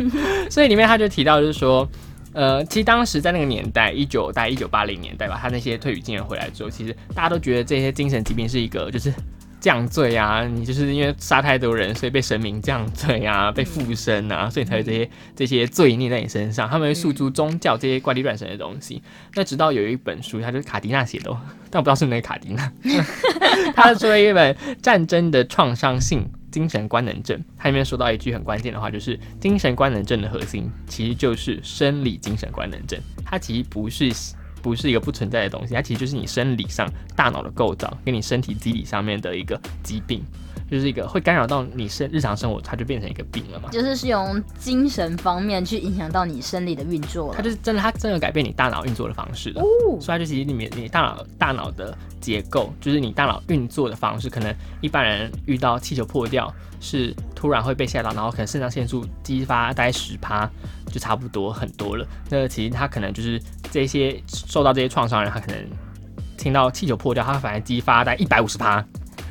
[0.50, 1.88] 所以里面他就提到，就是说，
[2.34, 9.14] 呃，其实当时在那个年代，一九大概一九八零年代吧，他那些退伍军人回来之后，其实大家都觉得这些精神疾病是一个就是
[9.60, 16.70] 降罪啊，你就是因为杀太多人，所以被神明降罪啊，被附身啊，所以才有这些这些罪孽在你身上。
[16.70, 19.02] 他们会诉诸宗教这些怪力乱神的东西。
[19.36, 21.38] 那直到有一本书，它就是卡迪娜写的、哦，
[21.70, 22.72] 但我不知道是哪个卡迪娜，
[23.76, 34.12] 他出了一本《战争的创伤性精神官能症》，它里面说到一句很关键的话，就是精神官能症的核心其实就是生理精神官能症，它其实不是
[34.62, 40.24] 不是一个不存在的东西，它其实就是你生理上大脑的构造跟你身体机理上面的一个疾病，
[40.70, 43.70] 就是一个会干扰到你生日常生活，它就变成一个病了嘛。
[43.72, 47.34] 就是是用精神方面去影响到你生理的运作了。
[47.36, 49.62] 它就是真的，它真的改变你大脑运作的方式的。
[49.62, 49.66] 哦，
[50.00, 60.50] 所以它就其实里面你大脑大脑的结构，就是你大脑运作的方式，可能一般人遇到气球破掉是突然会被吓到，然后可能肾上腺素激发大概十趴，
[60.90, 62.06] 就差不多很多了。
[62.30, 65.66] 那其实他可能就是这些受到这些创伤人，他可能
[66.38, 68.80] 听到气球破掉，他反而激发大概一百五十趴。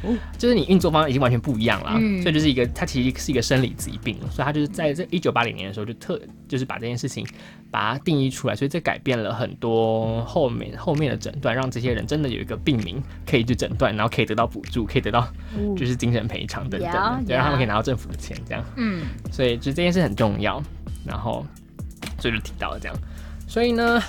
[0.03, 0.14] 哦。
[0.38, 2.23] 就是你运作方式已经完全不一样了，嗯。
[2.23, 7.27] 所以就是一个，它其实是一个生理疾病，所以他就是在这一九八零年的时候就特就是把这件事情
[7.71, 15.27] 把它定义出来，所以这改变了很多后面后面的诊断，让这些人真的有一个病名可以去诊断，然后可以得到补助，可以得到
[15.77, 16.90] 就是精神赔偿等等
[17.27, 20.62] 对，让他们可以拿到政府的钱这样，嗯，所以就这件事很重要，
[21.09, 21.44] 然后
[22.21, 22.97] 所以就提到了这样，
[23.49, 24.01] 所以呢。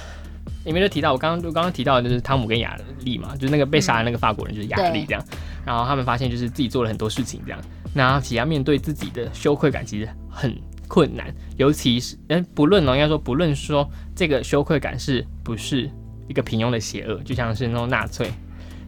[0.65, 5.25] 里面就提到我刚刚我刚刚提到的就是汤姆跟雅丽嘛，就是那个被杀的那个法国人就是雅丽这样，
[5.65, 7.59] 然后他们发现就是自己做了很多事情这样，
[7.93, 10.53] 那其实要面对自己的羞愧感其实很
[10.87, 15.89] 困难，尤其是嗯不论哦，应该说不论说这个羞愧感是不是
[16.27, 18.29] 一个平庸的邪恶，就像是那种纳粹，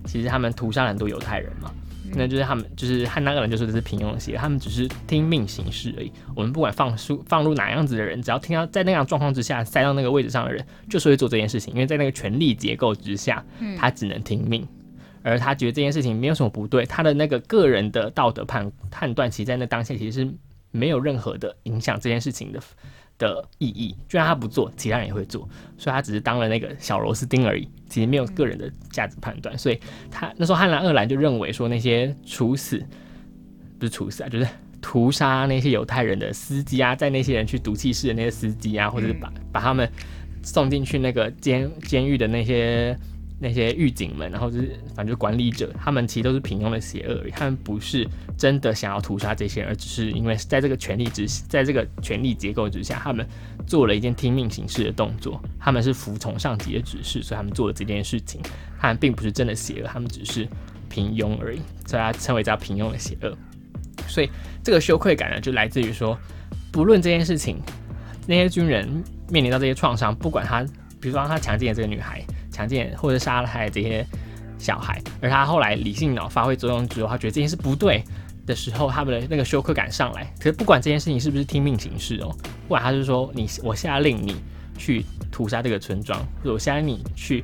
[0.06, 1.72] 其实他们屠杀了很多犹太人嘛，
[2.16, 6.12] 那就是他们就是汉那个人就说这是平庸的邪，他们只是听命行事而已。
[6.36, 13.44] 我们不管放出放入哪样子的人，只要听到在那样状况之下塞到那个位置上的人，就是会做这件事情，因为在那个权力结构之下，
[13.78, 14.68] 他只能听命。
[15.24, 20.34] 而他觉得这件事情没有什么不对，他的那个个人的道德判判断，其实在那当下其实是
[20.72, 22.60] 没有任何的影响这件事情的
[23.30, 23.96] 的意义。
[24.08, 29.58] 就算他不做，其他人也会做，所以他只是当了那个小螺丝钉而已，其实没有个人的价值判断。
[29.58, 29.80] 所以
[30.10, 32.84] 他那时候汉兰二兰就认为说，那些处死
[33.80, 34.48] 不是处死啊，就是
[34.82, 39.90] 屠杀那些犹太人的司机啊，在那些人去毒气室的那些司机啊，或者是把把他们
[40.44, 42.98] 送进去那个监监狱的那些
[43.44, 53.28] 那些狱警们，然后就是反正管理者，他们其实都是平庸的邪恶，他们不是真的想要屠杀这些人，而只是因为在这个权力之在这个权力结构之下，他们
[53.66, 58.40] 做了一件听命行事的动作，他们是服从上级的指示，所以他们做了这件事情，
[58.80, 60.48] 他们并不是真的邪恶，他们只是
[60.88, 63.36] 平庸而已，所以他称为叫平庸的邪恶。
[64.08, 64.30] 所以
[64.64, 66.16] 这个羞愧感呢，就来自于说，
[66.72, 67.58] 不论这件事情，
[68.28, 68.88] 那些军人
[69.30, 70.64] 面临到这些创伤，不管他，
[71.00, 74.06] 比如说他强奸了这个女孩，强奸或者杀害这些
[74.60, 78.04] 小孩，而他后来理性脑发挥作用之后，他觉得这件事不对
[78.46, 80.32] 的时候，他们的那个羞愧感上来。
[80.38, 84.36] 可是不管这件事情是不是听命行事哦，不管他是说你我下令你
[84.78, 87.44] 去屠杀这个村庄，或者我下令你去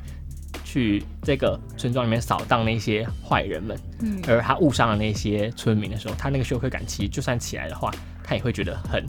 [0.64, 7.92] 去这个村庄里面扫荡那些坏人们，嗯而他误伤了那些村民的时候，他那个羞愧感其实就算起来的话，
[8.24, 9.06] 他也会觉得很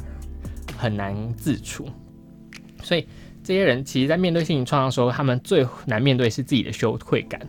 [0.76, 1.88] 很难自处。
[2.82, 3.08] 所以
[3.48, 7.40] 这些人其实，在面对性创伤的时候，他们最难面对是自己的羞愧感。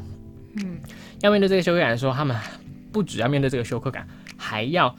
[0.56, 0.78] 嗯，
[1.20, 2.34] 要面对这个羞愧感的时候，他们
[2.90, 4.08] 不只要面对这个羞愧感，
[4.38, 4.96] 还要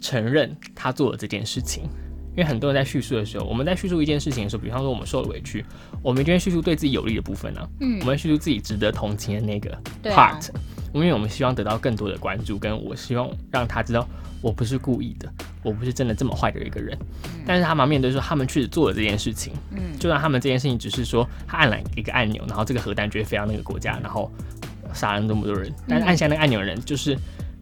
[0.00, 1.84] 承认他做了这件事情。
[2.30, 5.64] 因为很多人在叙述的时候，我们在叙述一件事情的时候，比方说我们受了委屈，
[6.02, 8.00] 我们一定会叙述对自己有利的部分啊，嗯。
[8.00, 9.70] 我们叙述自己值得同情的那个
[10.02, 10.48] part，、
[10.92, 14.06] 因为我们希望得到更多的关注，跟我希望让他知道
[14.40, 16.98] 我不是故意的，我不是真的这么坏的一个人。
[17.46, 24.30] 但是他们面对说，他们确实做了这件事情，嗯就让他们这件事情只是说他按了一个按钮，然后这个核弹就会飞到那个国家，然后
[24.92, 25.72] 杀了那么多人。
[25.88, 27.16] 但是按下那个按钮的人就是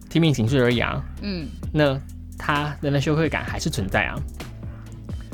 [0.09, 1.99] 听命行事而已啊，嗯那
[2.37, 4.15] 他人的羞愧感还是存在啊。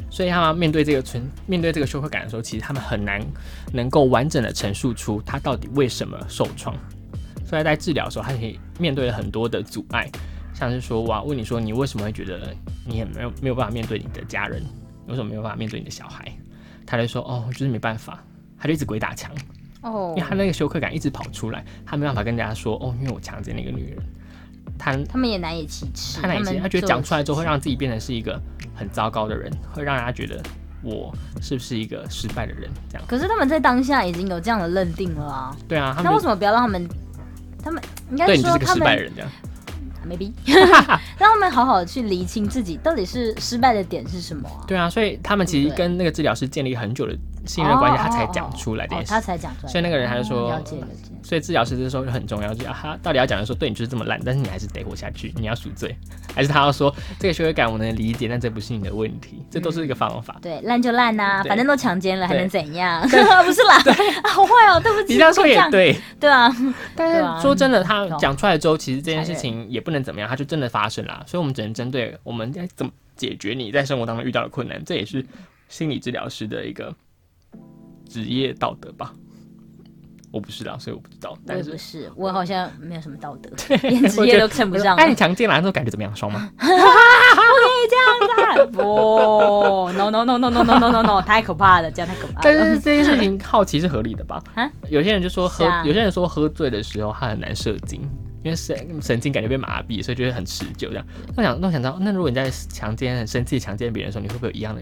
[0.10, 3.21] 所以他们面对这个存面对这个羞愧感的时候，其实他们很难
[3.73, 6.75] 能够完整的陈述出他到底为什么受创。
[7.55, 10.11] 所以在治疗的时候，他可以面对了很多的阻碍，
[10.53, 12.53] 像是说，哇，问你说你为什么会觉得
[12.85, 14.61] 你很没有没有办法面对你的家人，
[15.05, 16.29] 你为什么没有办法面对你的小孩？
[16.85, 18.21] 他就说，哦，就是没办法，
[18.59, 19.31] 他就一直鬼打墙，
[19.83, 24.03] 哦因为他那个羞愧感一直跑出来，他没办法跟大家说，哦，因为我强奸那个女人，
[24.77, 26.51] 他他们也难以启齿，他哪些？
[26.51, 28.37] 们他觉得讲出来之后会让自己变成是一个
[28.75, 30.43] 很糟糕的人，会让人家觉得
[30.83, 32.69] 我是不是一个失败的人？
[32.89, 36.85] 这样，可是他们在当下已经有这样的认定了啊，对啊，那为什么不要让他们？
[37.65, 39.30] 他们应该对你就是个说他们失败人这样。
[40.08, 40.32] maybe
[41.17, 44.62] 让他们好好地去厘清自己到底是失败的点是什么啊？
[44.67, 49.12] 对啊，所以他们其实跟那个治疗师建立很久的信任关系，哦他才哦讲出来这哦，件事。
[49.12, 49.71] 他才讲出来。
[49.71, 51.12] 所以那个人他就说哦了解了解。
[51.23, 55.95] 所以治疗师这时候就很重要，就他到底要讲的说，对你就是这么烂，但是你还是得活下去，你要赎罪，
[56.36, 60.38] 还是他要说这个羞愧感我能理解，但这不是你的问题，这都是一个方法。
[60.41, 63.01] 对，烂就烂呐、反正都强奸了，还能怎样？
[63.45, 63.75] 不是啦，
[64.23, 65.13] 啊 好坏哦，对不起。
[65.13, 66.51] 你这样说也对，对啊，
[66.95, 71.23] 但是说真的，他讲出来之后，其实这件事情也不能怎么样，他就真的发生了。
[71.25, 75.25] 所以我们只能针对我们该怎么解决你在生活当中遇到的困难，这也是
[75.69, 76.93] 心理治疗师的一个
[78.07, 79.13] 职业道德吧。
[80.31, 81.29] 我不是啦，所以我不知道。
[81.31, 83.49] 我但是也不是，我好像没有什么道德，
[83.87, 84.93] 连职业都称不上。
[84.97, 86.13] 那，你强奸了，之后感觉怎么样？
[86.13, 86.51] 爽吗？
[88.73, 92.53] 不，no no no no no no no no no，太可怕了，这样太可怕但。
[92.53, 94.69] 是这件事情好奇是合理的吧啊？
[94.89, 98.01] 有些人就说喝啊，有些人说喝醉的时候他很难射精，
[98.43, 101.05] 因为神神经感觉被麻痹，所以就会很持久这样。
[101.35, 104.81] 那我想，那我想到，那如果你在强奸、很生气强奸别人的时候，你会不会有一样的，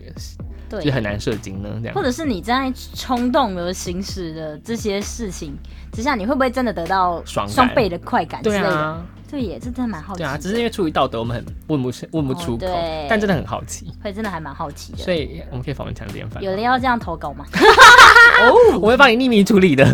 [0.82, 1.70] 就，很难射精呢？
[1.82, 5.58] 这样或者是你在冲动而行使的这些事情
[5.92, 8.64] 之下，你会不会真的得到爽感双倍的快感之类的？
[8.64, 10.30] 对啊，对耶，这真的蛮好奇的。
[10.30, 15.00] 对啊，只是因为出于道德，我们很问不出问不出口，哦对但真的很好奇，会真的还蛮好奇的。
[15.00, 16.42] 所以我们可以访问强奸犯。
[16.44, 17.46] 有人要这样投稿吗？
[18.80, 19.86] 我会帮你匿名处理的，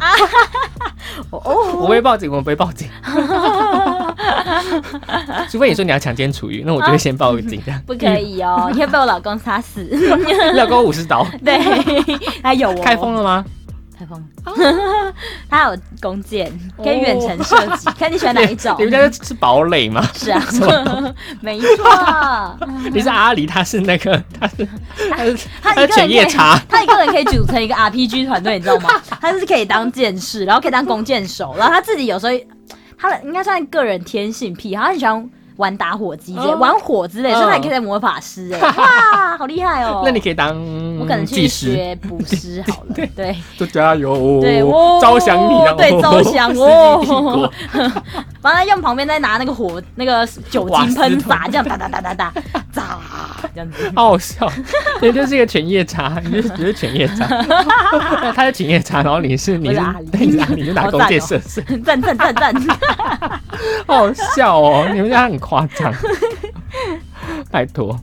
[1.29, 2.89] 哦 哦，我会报警，我不会报警。
[5.49, 7.61] 除非你说你要强奸楚瑜，那我就会先报个警。
[7.85, 9.81] 不可以哦，你会被我老公杀死。
[9.91, 11.59] 你 老公五十刀，对，
[12.41, 13.45] 他有哦，开封了吗？
[13.99, 14.23] 开封，
[15.49, 18.85] 他有弓箭，可以远程射击，看你喜欢哪一种你。
[18.85, 20.01] 们家是堡垒吗？
[20.13, 20.41] 是啊，
[21.41, 22.57] 没错，
[22.93, 24.65] 你是阿里，他是那个，他是
[25.11, 25.37] 他是
[25.73, 28.89] 他犬夜叉，他一个人可以组成一个 RPG 团队，你知道吗？
[29.19, 32.31] 他是可以当剑士，然后可以当弓箭手，然后他自己有时候
[32.99, 36.57] 他的应该算个人天性癖，他很喜欢玩打火机之类、哦。
[36.57, 40.01] 玩火之类，所以他也可以当魔法师哎， 哇，好厉害哦！
[40.05, 40.55] 那你可以当
[40.97, 47.51] 我可能去学 捕师好了，对就加油，对，哦，招降你 了，对，哦招降世哦纪帝国，
[48.41, 52.33] 帮他用旁边再拿那个火那个酒精喷洒，这样哒哒哒哒哒，
[52.71, 52.97] 炸
[53.53, 53.91] 这样子。
[53.95, 54.49] 好好笑，
[55.01, 57.25] 你就是一个犬夜叉，你就是你是犬夜叉，
[58.33, 62.55] 他是犬夜叉，然后你是你是阿你是拿弓箭射射，赞赞赞
[63.85, 65.91] 好笑哦，你们家很夸张，
[67.49, 67.99] 拜托，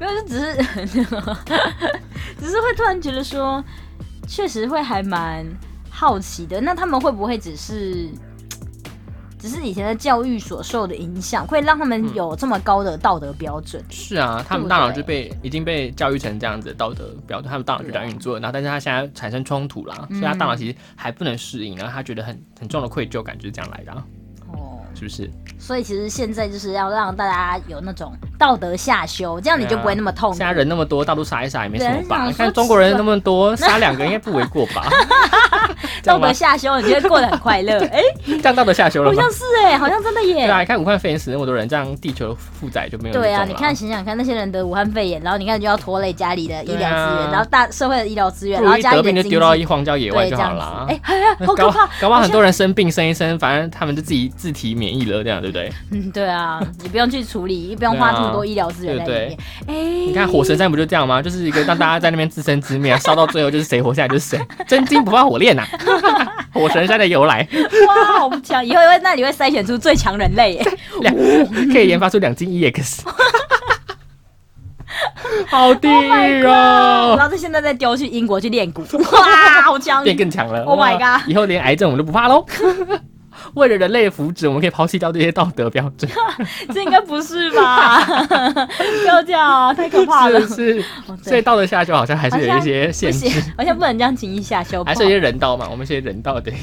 [0.00, 0.56] 没有，就只是
[2.40, 3.62] 只是会突然觉得说，
[4.26, 5.44] 确实会还蛮
[5.90, 6.58] 好奇的。
[6.58, 8.08] 那他们会不会只是
[9.38, 13.84] 只是以前的教育所受的影响，会让他们有这么高的道德标准？
[13.90, 24.02] 是啊，他们大脑就被已经被教育成这样子的道德标准，他们大脑就这样运作，然后但是他现在产生冲突啦，所以他大脑其实还不能适应，然后他觉得很很重的愧疚感就是这样来的、啊，哦，
[24.96, 25.30] 是不是？
[25.58, 30.36] 所以其实现在就是要让大家有那种道德下修，这样你就不会那么痛苦。
[30.36, 32.24] 现在人那么多，到处杀一杀也没什么吧？
[32.26, 34.86] 你看中国人那么多，杀两个应该不为过吧？
[36.02, 37.78] 这道德下修，你就会过得很快乐。
[37.92, 39.30] 哎、这样道德下修了好像？
[39.30, 40.46] 是哎、好像真的耶。
[40.46, 50.36] 对啊，你看武汉肺炎死那么多人，这样地球负载就没有对啊，你看想想看，那些人得武汉肺炎，然后你看就要拖累家里的医疗资源，然后大社会的医疗资源，然后家如一得病就丢到一荒郊野外就。
[50.36, 50.86] 好了。
[50.88, 51.86] 哎、哎呀，好可搞怕！
[52.00, 55.72] 搞不好很多人生病生一生，反正他们就自己自体免疫了，这样对不对？
[55.90, 59.38] 嗯，对啊，你不用去处理，不用花这么多医疗资源在里面。
[59.68, 59.74] 哎、
[60.06, 61.22] 你看火神山不就这样吗？
[61.22, 65.64] 就是一个让大家在那边自生自灭啊，烧到最后就是谁活下来就是谁，真金不怕火炼呐、
[66.52, 67.46] 火神山的由来，
[67.88, 68.64] 哇，好强！
[68.64, 70.66] 以后会那里会筛选出最强人类耶。
[71.00, 71.14] 两
[71.72, 73.00] 可以研发出两金 EX，
[75.48, 80.02] 好地 Oh 然哦，后他现在再丢去英国去练鼓，哇，好强！
[80.02, 80.64] 变更强了。
[80.64, 82.44] Oh my god 以后连癌症我们都不怕喽。
[83.56, 86.10] 为了人类的福祉，我们可以抛弃掉这些道德标准，
[86.72, 88.04] 这应该不是吧？
[88.04, 90.38] 不要这样啊，太可怕了。
[90.46, 90.84] 是
[91.22, 96.54] 所以道德下修好像还是有一些限不制，行，好像不能这样轻易下修，还是有一些人道嘛，我们一些人道的对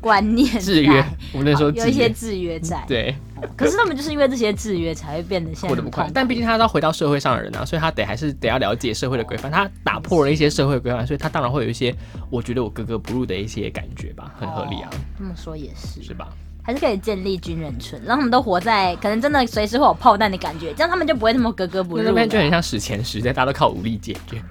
[0.00, 1.70] 观念制约在，我们能说。
[1.70, 2.82] 有一些制约在。
[2.88, 3.14] 对，
[3.56, 5.68] 可是他们就是因为这些制约，才会变得现在。
[5.68, 9.50] 过得不快但毕竟他是要回到社会上的人啊，所以他得还是得要了解社会的规范。
[9.50, 11.94] 他打破了一些社会规范，所以他当然会有一些
[12.30, 16.28] 我觉得我格格不入的一些感觉吧，很合理啊，哦这么说也是，是吧？
[16.62, 22.48] 还是可以建立军人村，让他们都活在可能真的随时会有炮弹的感觉，这样他们就不会那么格格不入那那边就很。
[22.48, 24.42] 像史前时代，大家都靠武力解决。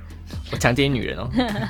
[0.52, 1.30] 我强奸女人哦，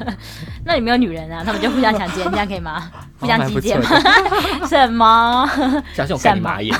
[0.65, 2.91] 那里没有女人啊，他们就互相强奸，这样可以吗？
[3.19, 3.89] 互相击剑吗？
[4.67, 5.47] 什么？
[5.93, 6.73] 相信我干你妈眼，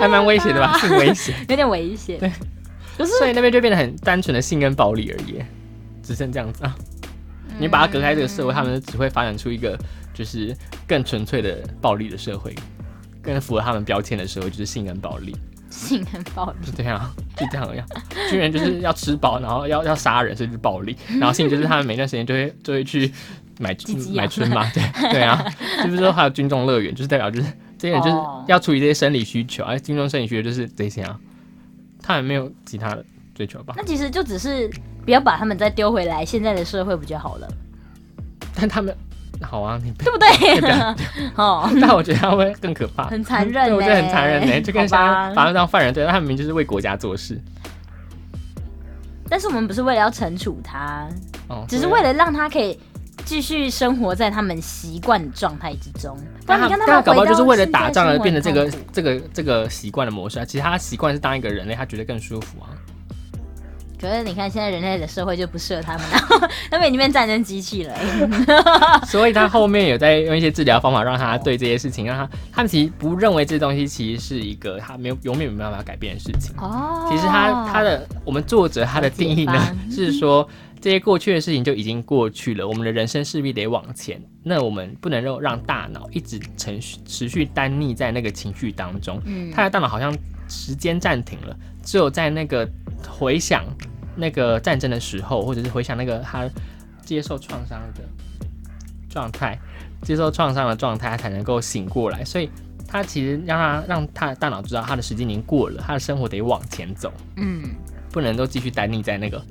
[0.00, 0.72] 还蛮危险的吧？
[0.78, 2.18] 很危险，有点危险。
[2.18, 2.32] 对
[3.06, 5.42] 所以那边就变得很单纯的性跟暴力而已，
[6.02, 6.74] 只剩这样子啊。
[7.58, 9.78] 你把它隔开这个社会，他们只会发展出一个
[10.14, 12.54] 就是更纯粹的暴力的社会，
[13.22, 15.36] 更符合他们标签的社会，就是性跟暴力。
[15.76, 17.86] 性很暴力，就这样，就这样样。
[18.30, 20.96] 军人就是要吃饱，然后要要杀人，所以就是暴力。
[21.20, 23.12] 然后性就是他们每段时间就会就会去
[23.58, 23.76] 买
[24.14, 25.44] 买春嘛， 对对啊。
[25.84, 31.18] 就是说还有军中乐园，就是代表就是这些人就是哦要处理这些生理需求，而军中生理需求就是这些啊。
[32.02, 33.74] 他们没有其他的追求吧？
[33.76, 34.70] 那其实就只是
[35.04, 37.48] 不要把他们再丢回来现在的社会不就好了，
[38.54, 38.96] 但他们
[39.42, 40.70] 好啊，你不对不对？
[41.36, 43.04] 哦，但我觉得他会更可怕。
[43.04, 47.40] 很残忍我觉得很残忍呢，就跟现在好吧把他们当犯人对待，他们明明就是为国家做事
[49.28, 51.08] 但是我们不是为了要惩处他，
[51.48, 52.78] 哦，只是为了让他可以
[53.24, 56.16] 继续生活在他们习惯的状态之中。
[56.16, 60.44] 不但他然你看他搞不好就是为了打仗而变成这个这个这个习惯的模式啊。
[60.44, 62.70] 其实他习惯是当一个人类，他觉得更舒服啊。
[64.00, 69.04] 可是你看现在人类的社会就不适合他们了， 他们已经变战争机器了、欸。
[69.08, 76.54] 所以他后面有在用一些治疗方法，让他对这些事情，让他他们其实不认为这东西其实是一个他没有永远没办法改变的事情。
[76.58, 79.54] 哦，其实他他的我们作者他的定义呢
[79.90, 80.46] 是说，
[80.80, 84.20] 这些过去的事情就已经过去了，我们的人生势必得往前。
[84.42, 90.14] 那我们不能让让大脑一直持续持续单溺在那个情绪当中，嗯他的大脑好像
[90.48, 92.68] 时间暂停了，只有在那个
[93.08, 93.64] 回想
[94.14, 96.48] 那个战争的时候，或者是回想那个他
[97.04, 98.02] 接受创伤的
[99.08, 99.58] 状态，
[100.02, 102.24] 接受创伤的状态，他才能够醒过来。
[102.24, 102.48] 所以
[102.86, 107.62] 他其实让他让他的大脑知道他的时间已经过了，他的生活得往前走，嗯。
[108.12, 109.44] 不能够继续单溺在那个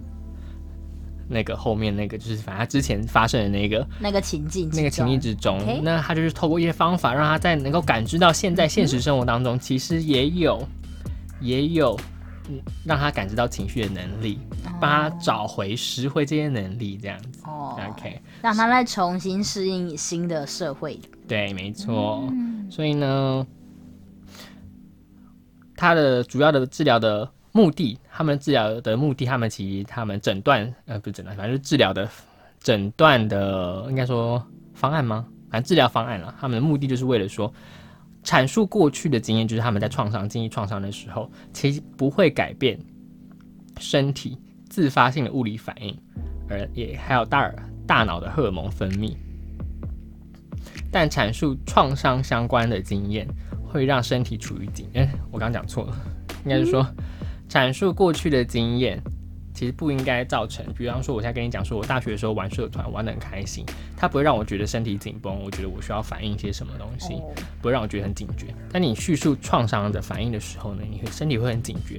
[1.30, 5.84] 那个后面那个，就是反正他之前发生的那个那个情境那个情境之中。
[5.84, 10.68] 那他就是透过一些方法，让他在能够感知到现在现实生活当中，其实也有
[11.40, 12.15] 也有嗯
[12.86, 14.40] 让他感知到情绪的能力，
[14.80, 17.42] 帮他找回拾回这些能力，这样子。
[17.46, 21.00] 哦 OK，让他再重新适应新的社会。
[21.28, 22.28] 对，没错。
[22.32, 23.46] 嗯所以呢，
[25.76, 32.10] 他的主要的治疗的目的，他们治疗的目的，他们其实他们诊断呃不是诊断，反正就是治疗的
[32.60, 34.44] 诊断的应该说
[34.74, 35.26] 方案吗？
[35.52, 36.34] 反正治疗方案了。
[36.40, 37.54] 他们的目的就是为了说
[38.26, 42.78] 阐述过去的经验，就是他们在创伤经历创伤的时候，其实不会改变
[43.80, 45.96] 身体自发性的物理反应，
[46.50, 47.54] 而也还有大
[47.86, 49.16] 大脑的荷尔蒙分泌。
[50.92, 53.28] 但阐述创伤相关的经验
[53.64, 55.96] 会让身体处于紧，哎、我刚讲错了，
[56.46, 56.86] 应该是说
[57.48, 59.00] 阐述过去的经验，
[59.56, 67.34] 其实不应该造成，比方说我现在跟你讲说我大学的时候玩社团玩得很开心，它不会让我觉得身体紧绷，我觉得我需要反应一些什么东西，哦。
[67.62, 68.54] 不会让我觉得很警觉。
[68.72, 71.98] 但你叙述创伤的反应的时候呢，你会身体会很警觉，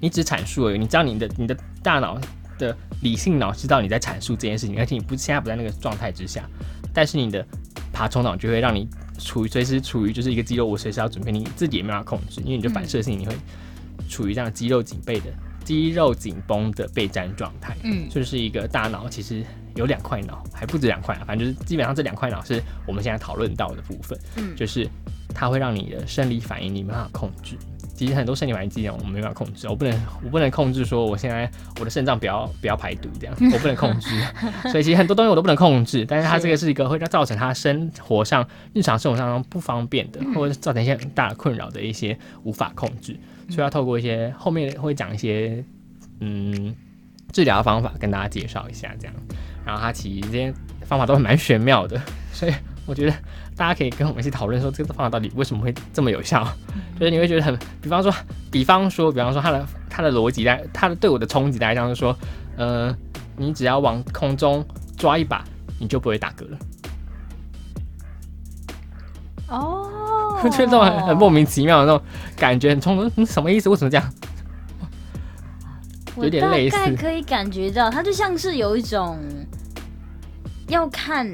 [0.00, 2.16] 你只阐述而已，你知道你的你的大脑
[2.56, 6.48] 的理性脑知道你在阐述这件事情，而且你不现在不在那个状态之下，
[6.94, 7.44] 但是你的
[7.92, 8.88] 爬虫脑就会让你
[9.18, 13.34] 处于随时处于就是一个肌肉，我随时要准备，你自己也没办法控制，因为你的反射性你会
[14.08, 15.32] 处于这样肌肉紧背的
[15.62, 17.76] 肌肉紧绷的备战状态。
[17.84, 19.42] 嗯就是一个大脑其实
[19.74, 24.88] 有两块脑，还不止两块啊，反正就是基本上这两块脑是我们现在讨论到的部分，嗯就是
[25.34, 27.56] 它会让你的生理反应你没办法控制。
[27.94, 29.94] 其实很多生理反应机能我们没办法控制，我不能
[30.24, 31.48] 我不能控制说我现在
[31.78, 34.08] 我的肾脏不要不要排毒这样，我不能控制，
[34.72, 36.04] 所以其实很多东西我都不能控制。
[36.08, 43.16] 但是它这个是一个会让造成他生活上日常生活上不方便的，或者造成一些很大的困扰的一些无法控制，
[43.48, 45.64] 所以要透过一些后面会讲一些
[46.20, 46.74] 嗯
[47.32, 49.14] 治疗方法跟大家介绍一下这样。
[49.64, 52.00] 然后它其实这些方法都蛮玄妙的，
[52.32, 52.52] 所以
[52.84, 53.12] 我觉得
[53.56, 56.46] 大家可以跟我们一起讨论说这个方法到底为什么会这么有效。
[56.98, 58.12] 就是你会觉得很，比方说，
[58.50, 62.16] 比方说，比方说，它的它的逻辑在，它的对我的冲击来讲是说，
[62.56, 62.96] 呃，
[63.36, 64.64] 你只要往空中
[64.96, 65.44] 抓一把，
[65.78, 66.58] 你就不会打嗝了。
[69.48, 69.91] 哦，
[70.42, 72.04] 我 觉得这种很很莫名其妙的那种
[72.36, 73.68] 感觉，很冲突，嗯，什么意思？
[73.68, 74.12] 为什么这样？
[76.14, 79.18] 我有点类似大概可以感觉到，它就像是有一种
[80.68, 81.26] 要看，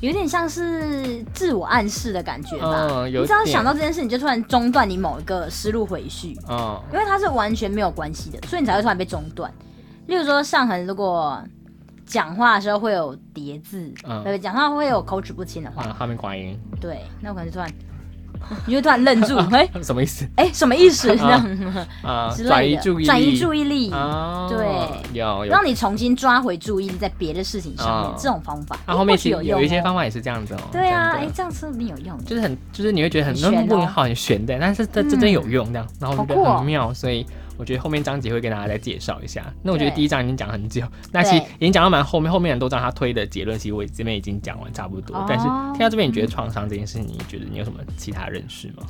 [0.00, 2.88] 有点像是自我暗示的感觉吧。
[2.90, 9.52] 嗯，有你只要点想到这件事，你就突然中断你某一个思路回序，嗯因为它是完全没有关系的，所以你才会突然被中断。
[10.06, 11.40] 例如说，上恒如果
[12.06, 14.22] 讲话的时候会有叠字，嗯。
[14.24, 17.68] 对，讲话会有口齿不清的话，啊，后面寡音，对，那我可能就突然，
[18.66, 19.68] 你就突然愣住， 哎？
[19.82, 20.26] 什么意思？
[20.36, 21.08] 哎，什么意思？
[21.16, 21.40] 这样。
[22.02, 22.32] 啊？
[22.34, 24.66] 之转移类的，注意力，转移注意力，啊，对。
[25.12, 25.50] 有有。
[25.50, 29.82] 让你重新抓回注意力在别的事情上面哦，这种方法，那后面其实有一些哦。
[29.84, 30.60] 方法也是这样子哦。
[30.70, 32.16] 对啊，真的，哎这样说不定有用。
[32.24, 33.66] 就是很，就是你会觉得很很玄哦。
[33.70, 36.58] 问号很悬的，但是这这真的有用这样，然后我觉得好酷哦。
[36.58, 37.26] 很妙，所以
[37.56, 39.44] 我觉得后面章节会跟大家再介绍一下。
[39.62, 40.82] 那我觉得第一章已经讲很久，
[41.12, 45.16] 那其实已经讲到蛮后面，后面很多章他推的结论，其实我这边已经讲完差不多。
[45.16, 48.82] 哦但是听到这边，你觉得创伤这件事情，你觉得你有什么其他认识吗？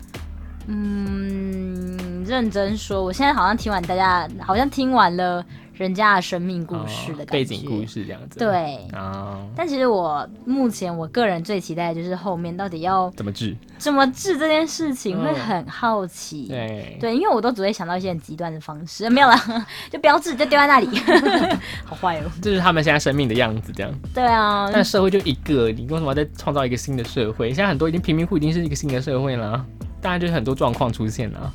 [0.68, 5.44] 嗯，认真说，我现在好像听完大家，好像听完了
[5.76, 8.38] 人家的生命故事的背景故事这样子。
[8.38, 8.76] 对。
[8.92, 13.56] 啊，但其实我目前我个人最期待的就是后面到底要怎么治？
[13.78, 16.46] 怎么治这件事情，嗯会很好奇。
[16.48, 19.36] 对，对，因为我都只会想到一些很极端的方式，没有啦，
[19.90, 20.88] 就标志，就丢在那里，
[21.84, 22.22] 好坏哦。
[22.40, 23.92] 这是他们现在生命的样子，这样。
[24.14, 27.48] 对啊，但社会就一个，你为什么要再创造一个新的社会？
[27.48, 29.66] 现在很多已经贫民窟已经是一个新的社会了啊，
[30.00, 31.52] 当然就是很多状况出现了啊。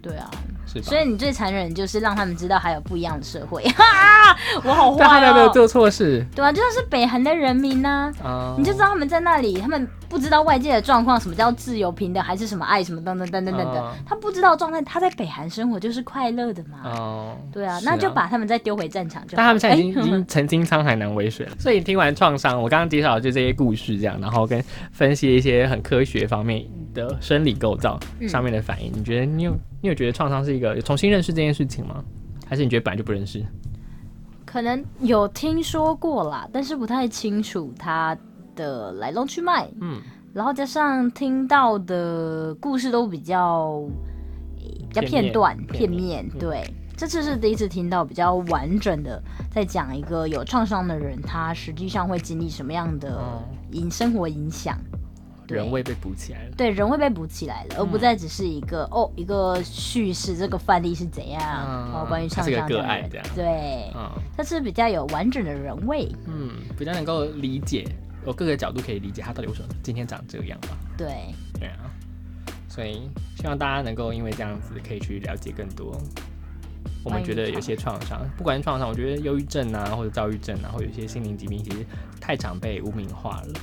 [0.00, 0.30] 对啊，
[0.72, 0.86] 是吧？
[0.88, 3.62] 所以你最残忍就是让他们知道还有不一样的社会。
[3.76, 5.20] 哈，我好但他坏哦。
[5.20, 6.24] 们有没有做错事？
[6.34, 16.78] 对啊，就像是北韩的人民呢、啊你就知道他们在那里，他们不知道外界的状况，什么叫自由平等，还是什么爱，什么等等等等等等嗯，他不知道状态，他在北韩生活就是快乐的嘛。
[16.84, 19.36] 哦，对啊，是那就把他们再丢回战场就好。
[19.36, 21.52] 但他们现在已经、哎已经曾经沧海难为水了。
[21.58, 24.62] 所以听完创伤，我刚刚介绍的就这些故事，这样，然后跟
[24.92, 28.92] 分析一些很科学方面的生理构造嗯上面的反应。
[28.94, 32.04] 你觉得你有你有觉得创伤是一个有重新认识这件事情吗？
[32.46, 33.44] 还是你觉得本来就不认识？
[34.44, 38.16] 可能有听说过啦，但是不太清楚它
[38.56, 39.68] 的来龙去脉。
[39.80, 40.00] 嗯，
[40.34, 43.82] 然后加上听到的故事都比较
[44.58, 46.62] 比较片段、片面对。
[46.96, 54.76] 这次是第一次听到比较完整的，在讲一个有创伤的人，他实际上会经历什么样的哦影生活影响。
[54.92, 54.99] 对
[55.54, 56.50] 人味被补起来了。
[56.56, 61.92] 对，人味被补起来了，而不嗯再只是一个哦一个叙事，这个范例是怎样，嗯。
[61.92, 64.10] 哦关于创它是个案这样，对，嗯。
[64.36, 67.84] 它是比较有完整的人味，嗯，比较能够理解，
[68.26, 70.68] 有各个角度可以理解他到底为什么今天长这个样吧。
[70.96, 71.90] 对，对啊，
[72.68, 75.96] 所以希望大家能够因为这样子可以去了解更多。
[77.02, 81.78] 我们觉得有些创伤，不管是创伤，我觉得忧郁症啊，或者躁郁症啊，或者有一些心灵疾病，其实
[82.20, 83.60] 太常被污名化了。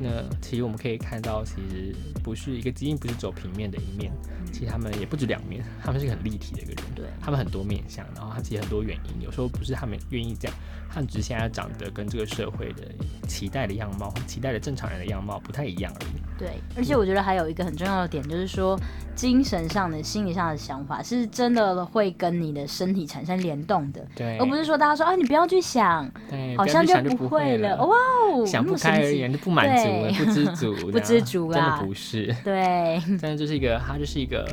[0.00, 4.12] 嗯，那其实我们可以看到，其实不是一个基因，不是走平面的一面，
[4.52, 6.84] 其实他们也不止两面，他们是个很立体的一个人。
[6.94, 10.56] 对他们很多面相，然后他其实很多原因，有时候不是他们愿意这样，
[10.88, 12.84] 他们只是现在长得跟这个社会的
[13.26, 16.33] 期待的样貌，期待的正常人的样貌不太一样而已。
[16.38, 18.78] 对，而且我觉得还有一个很重要的点，就是说
[19.14, 27.76] 精神上的、心理上的想法是真的会跟你的身体产生联动的，对，而不是说大家说啊，你不要去想，对，好像就不不会了。
[27.84, 27.96] 哇
[28.32, 34.44] 哦， 想不开而已，就不满足了， 不知足，不知足真的不是，对， 真的就是一个，它就是一个，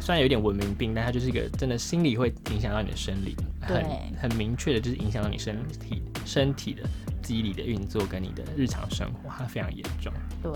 [0.00, 3.84] 虽然有点文明病，但它就是一个真的心理会影响到你的生理，很对
[4.18, 6.82] 很明确的，就是影响到你身体身体的
[7.24, 10.12] 机理的运作跟你的日常生活，它非常严重。
[10.42, 10.52] 对，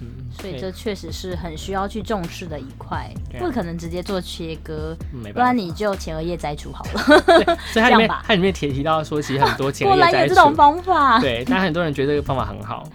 [0.00, 4.94] 嗯，所以这确实是很需要去重视的一块，啊不可能直接做切割，
[5.32, 7.22] 不然你就前额叶摘除好了。
[7.26, 12.86] 对，所以它里面 它里面提提到说，其实很多前额叶 摘然有这种除，方法， 对，但很多人觉得这个方法很好，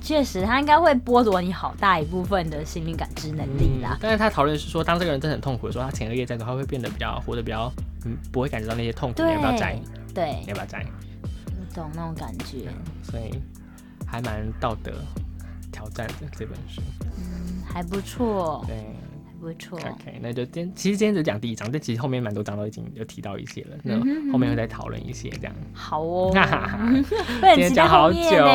[0.00, 3.96] 确实他应该会剥夺你好大一部分的心灵感知能力啦。
[4.00, 7.72] 但是他讨论是说，当这个人真的很痛苦的时候，他前额叶摘除，他会变得比较活得比较，
[8.04, 9.22] 嗯，不会感觉到那些痛苦。
[9.22, 9.78] 你对要不要摘？
[10.12, 10.84] 对你，要不要摘？
[11.70, 12.68] 我懂那种感觉，
[13.02, 13.30] 所以
[14.04, 14.92] 还蛮道德
[15.70, 16.82] 挑战的这本书。
[17.16, 19.78] 嗯，还不错，对还不错。
[19.78, 23.76] ，OK，那就今其实今天只讲第一章，但其实后面蛮多章都已经有提到一些了。
[23.84, 23.94] 那
[24.32, 25.54] 后面会再讨论一些这样。
[25.72, 26.42] 好哦， 今
[27.40, 28.50] 天很期待讲好后面久呢，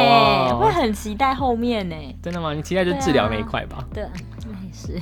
[0.52, 1.96] 哦会很期待后面呢。
[2.22, 2.54] 真的吗？
[2.54, 3.88] 你期待就治疗那一块吧？
[3.94, 5.00] 对，也是，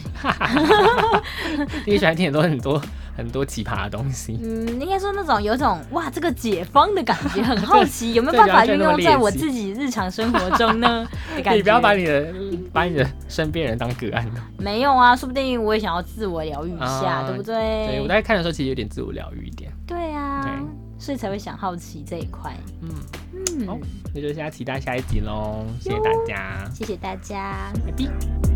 [1.87, 2.79] 你喜欢听很多很多
[3.15, 4.39] 很多奇葩的东西。
[4.43, 11.07] 嗯，应该说那种有种哇，这个解放的感觉，很好奇有没有办法 运用在我自己日常生活中呢？
[11.53, 12.33] 你不要把你的
[12.71, 14.41] 把你的身边人当个案哦。
[14.57, 17.87] 没有啊，说不定我也想要自我疗愈一下，啊对不对？
[17.87, 19.71] 对我在看的时候，其实有点自我疗愈一点。
[19.85, 20.51] 对啊，对
[20.97, 22.55] 所以才会想好奇这一块。
[22.81, 22.89] 嗯，
[23.59, 23.77] 嗯，好
[24.13, 27.71] 那就现在期待下一集喽，谢谢大家，谢谢大家。
[27.85, 28.52] 拜拜。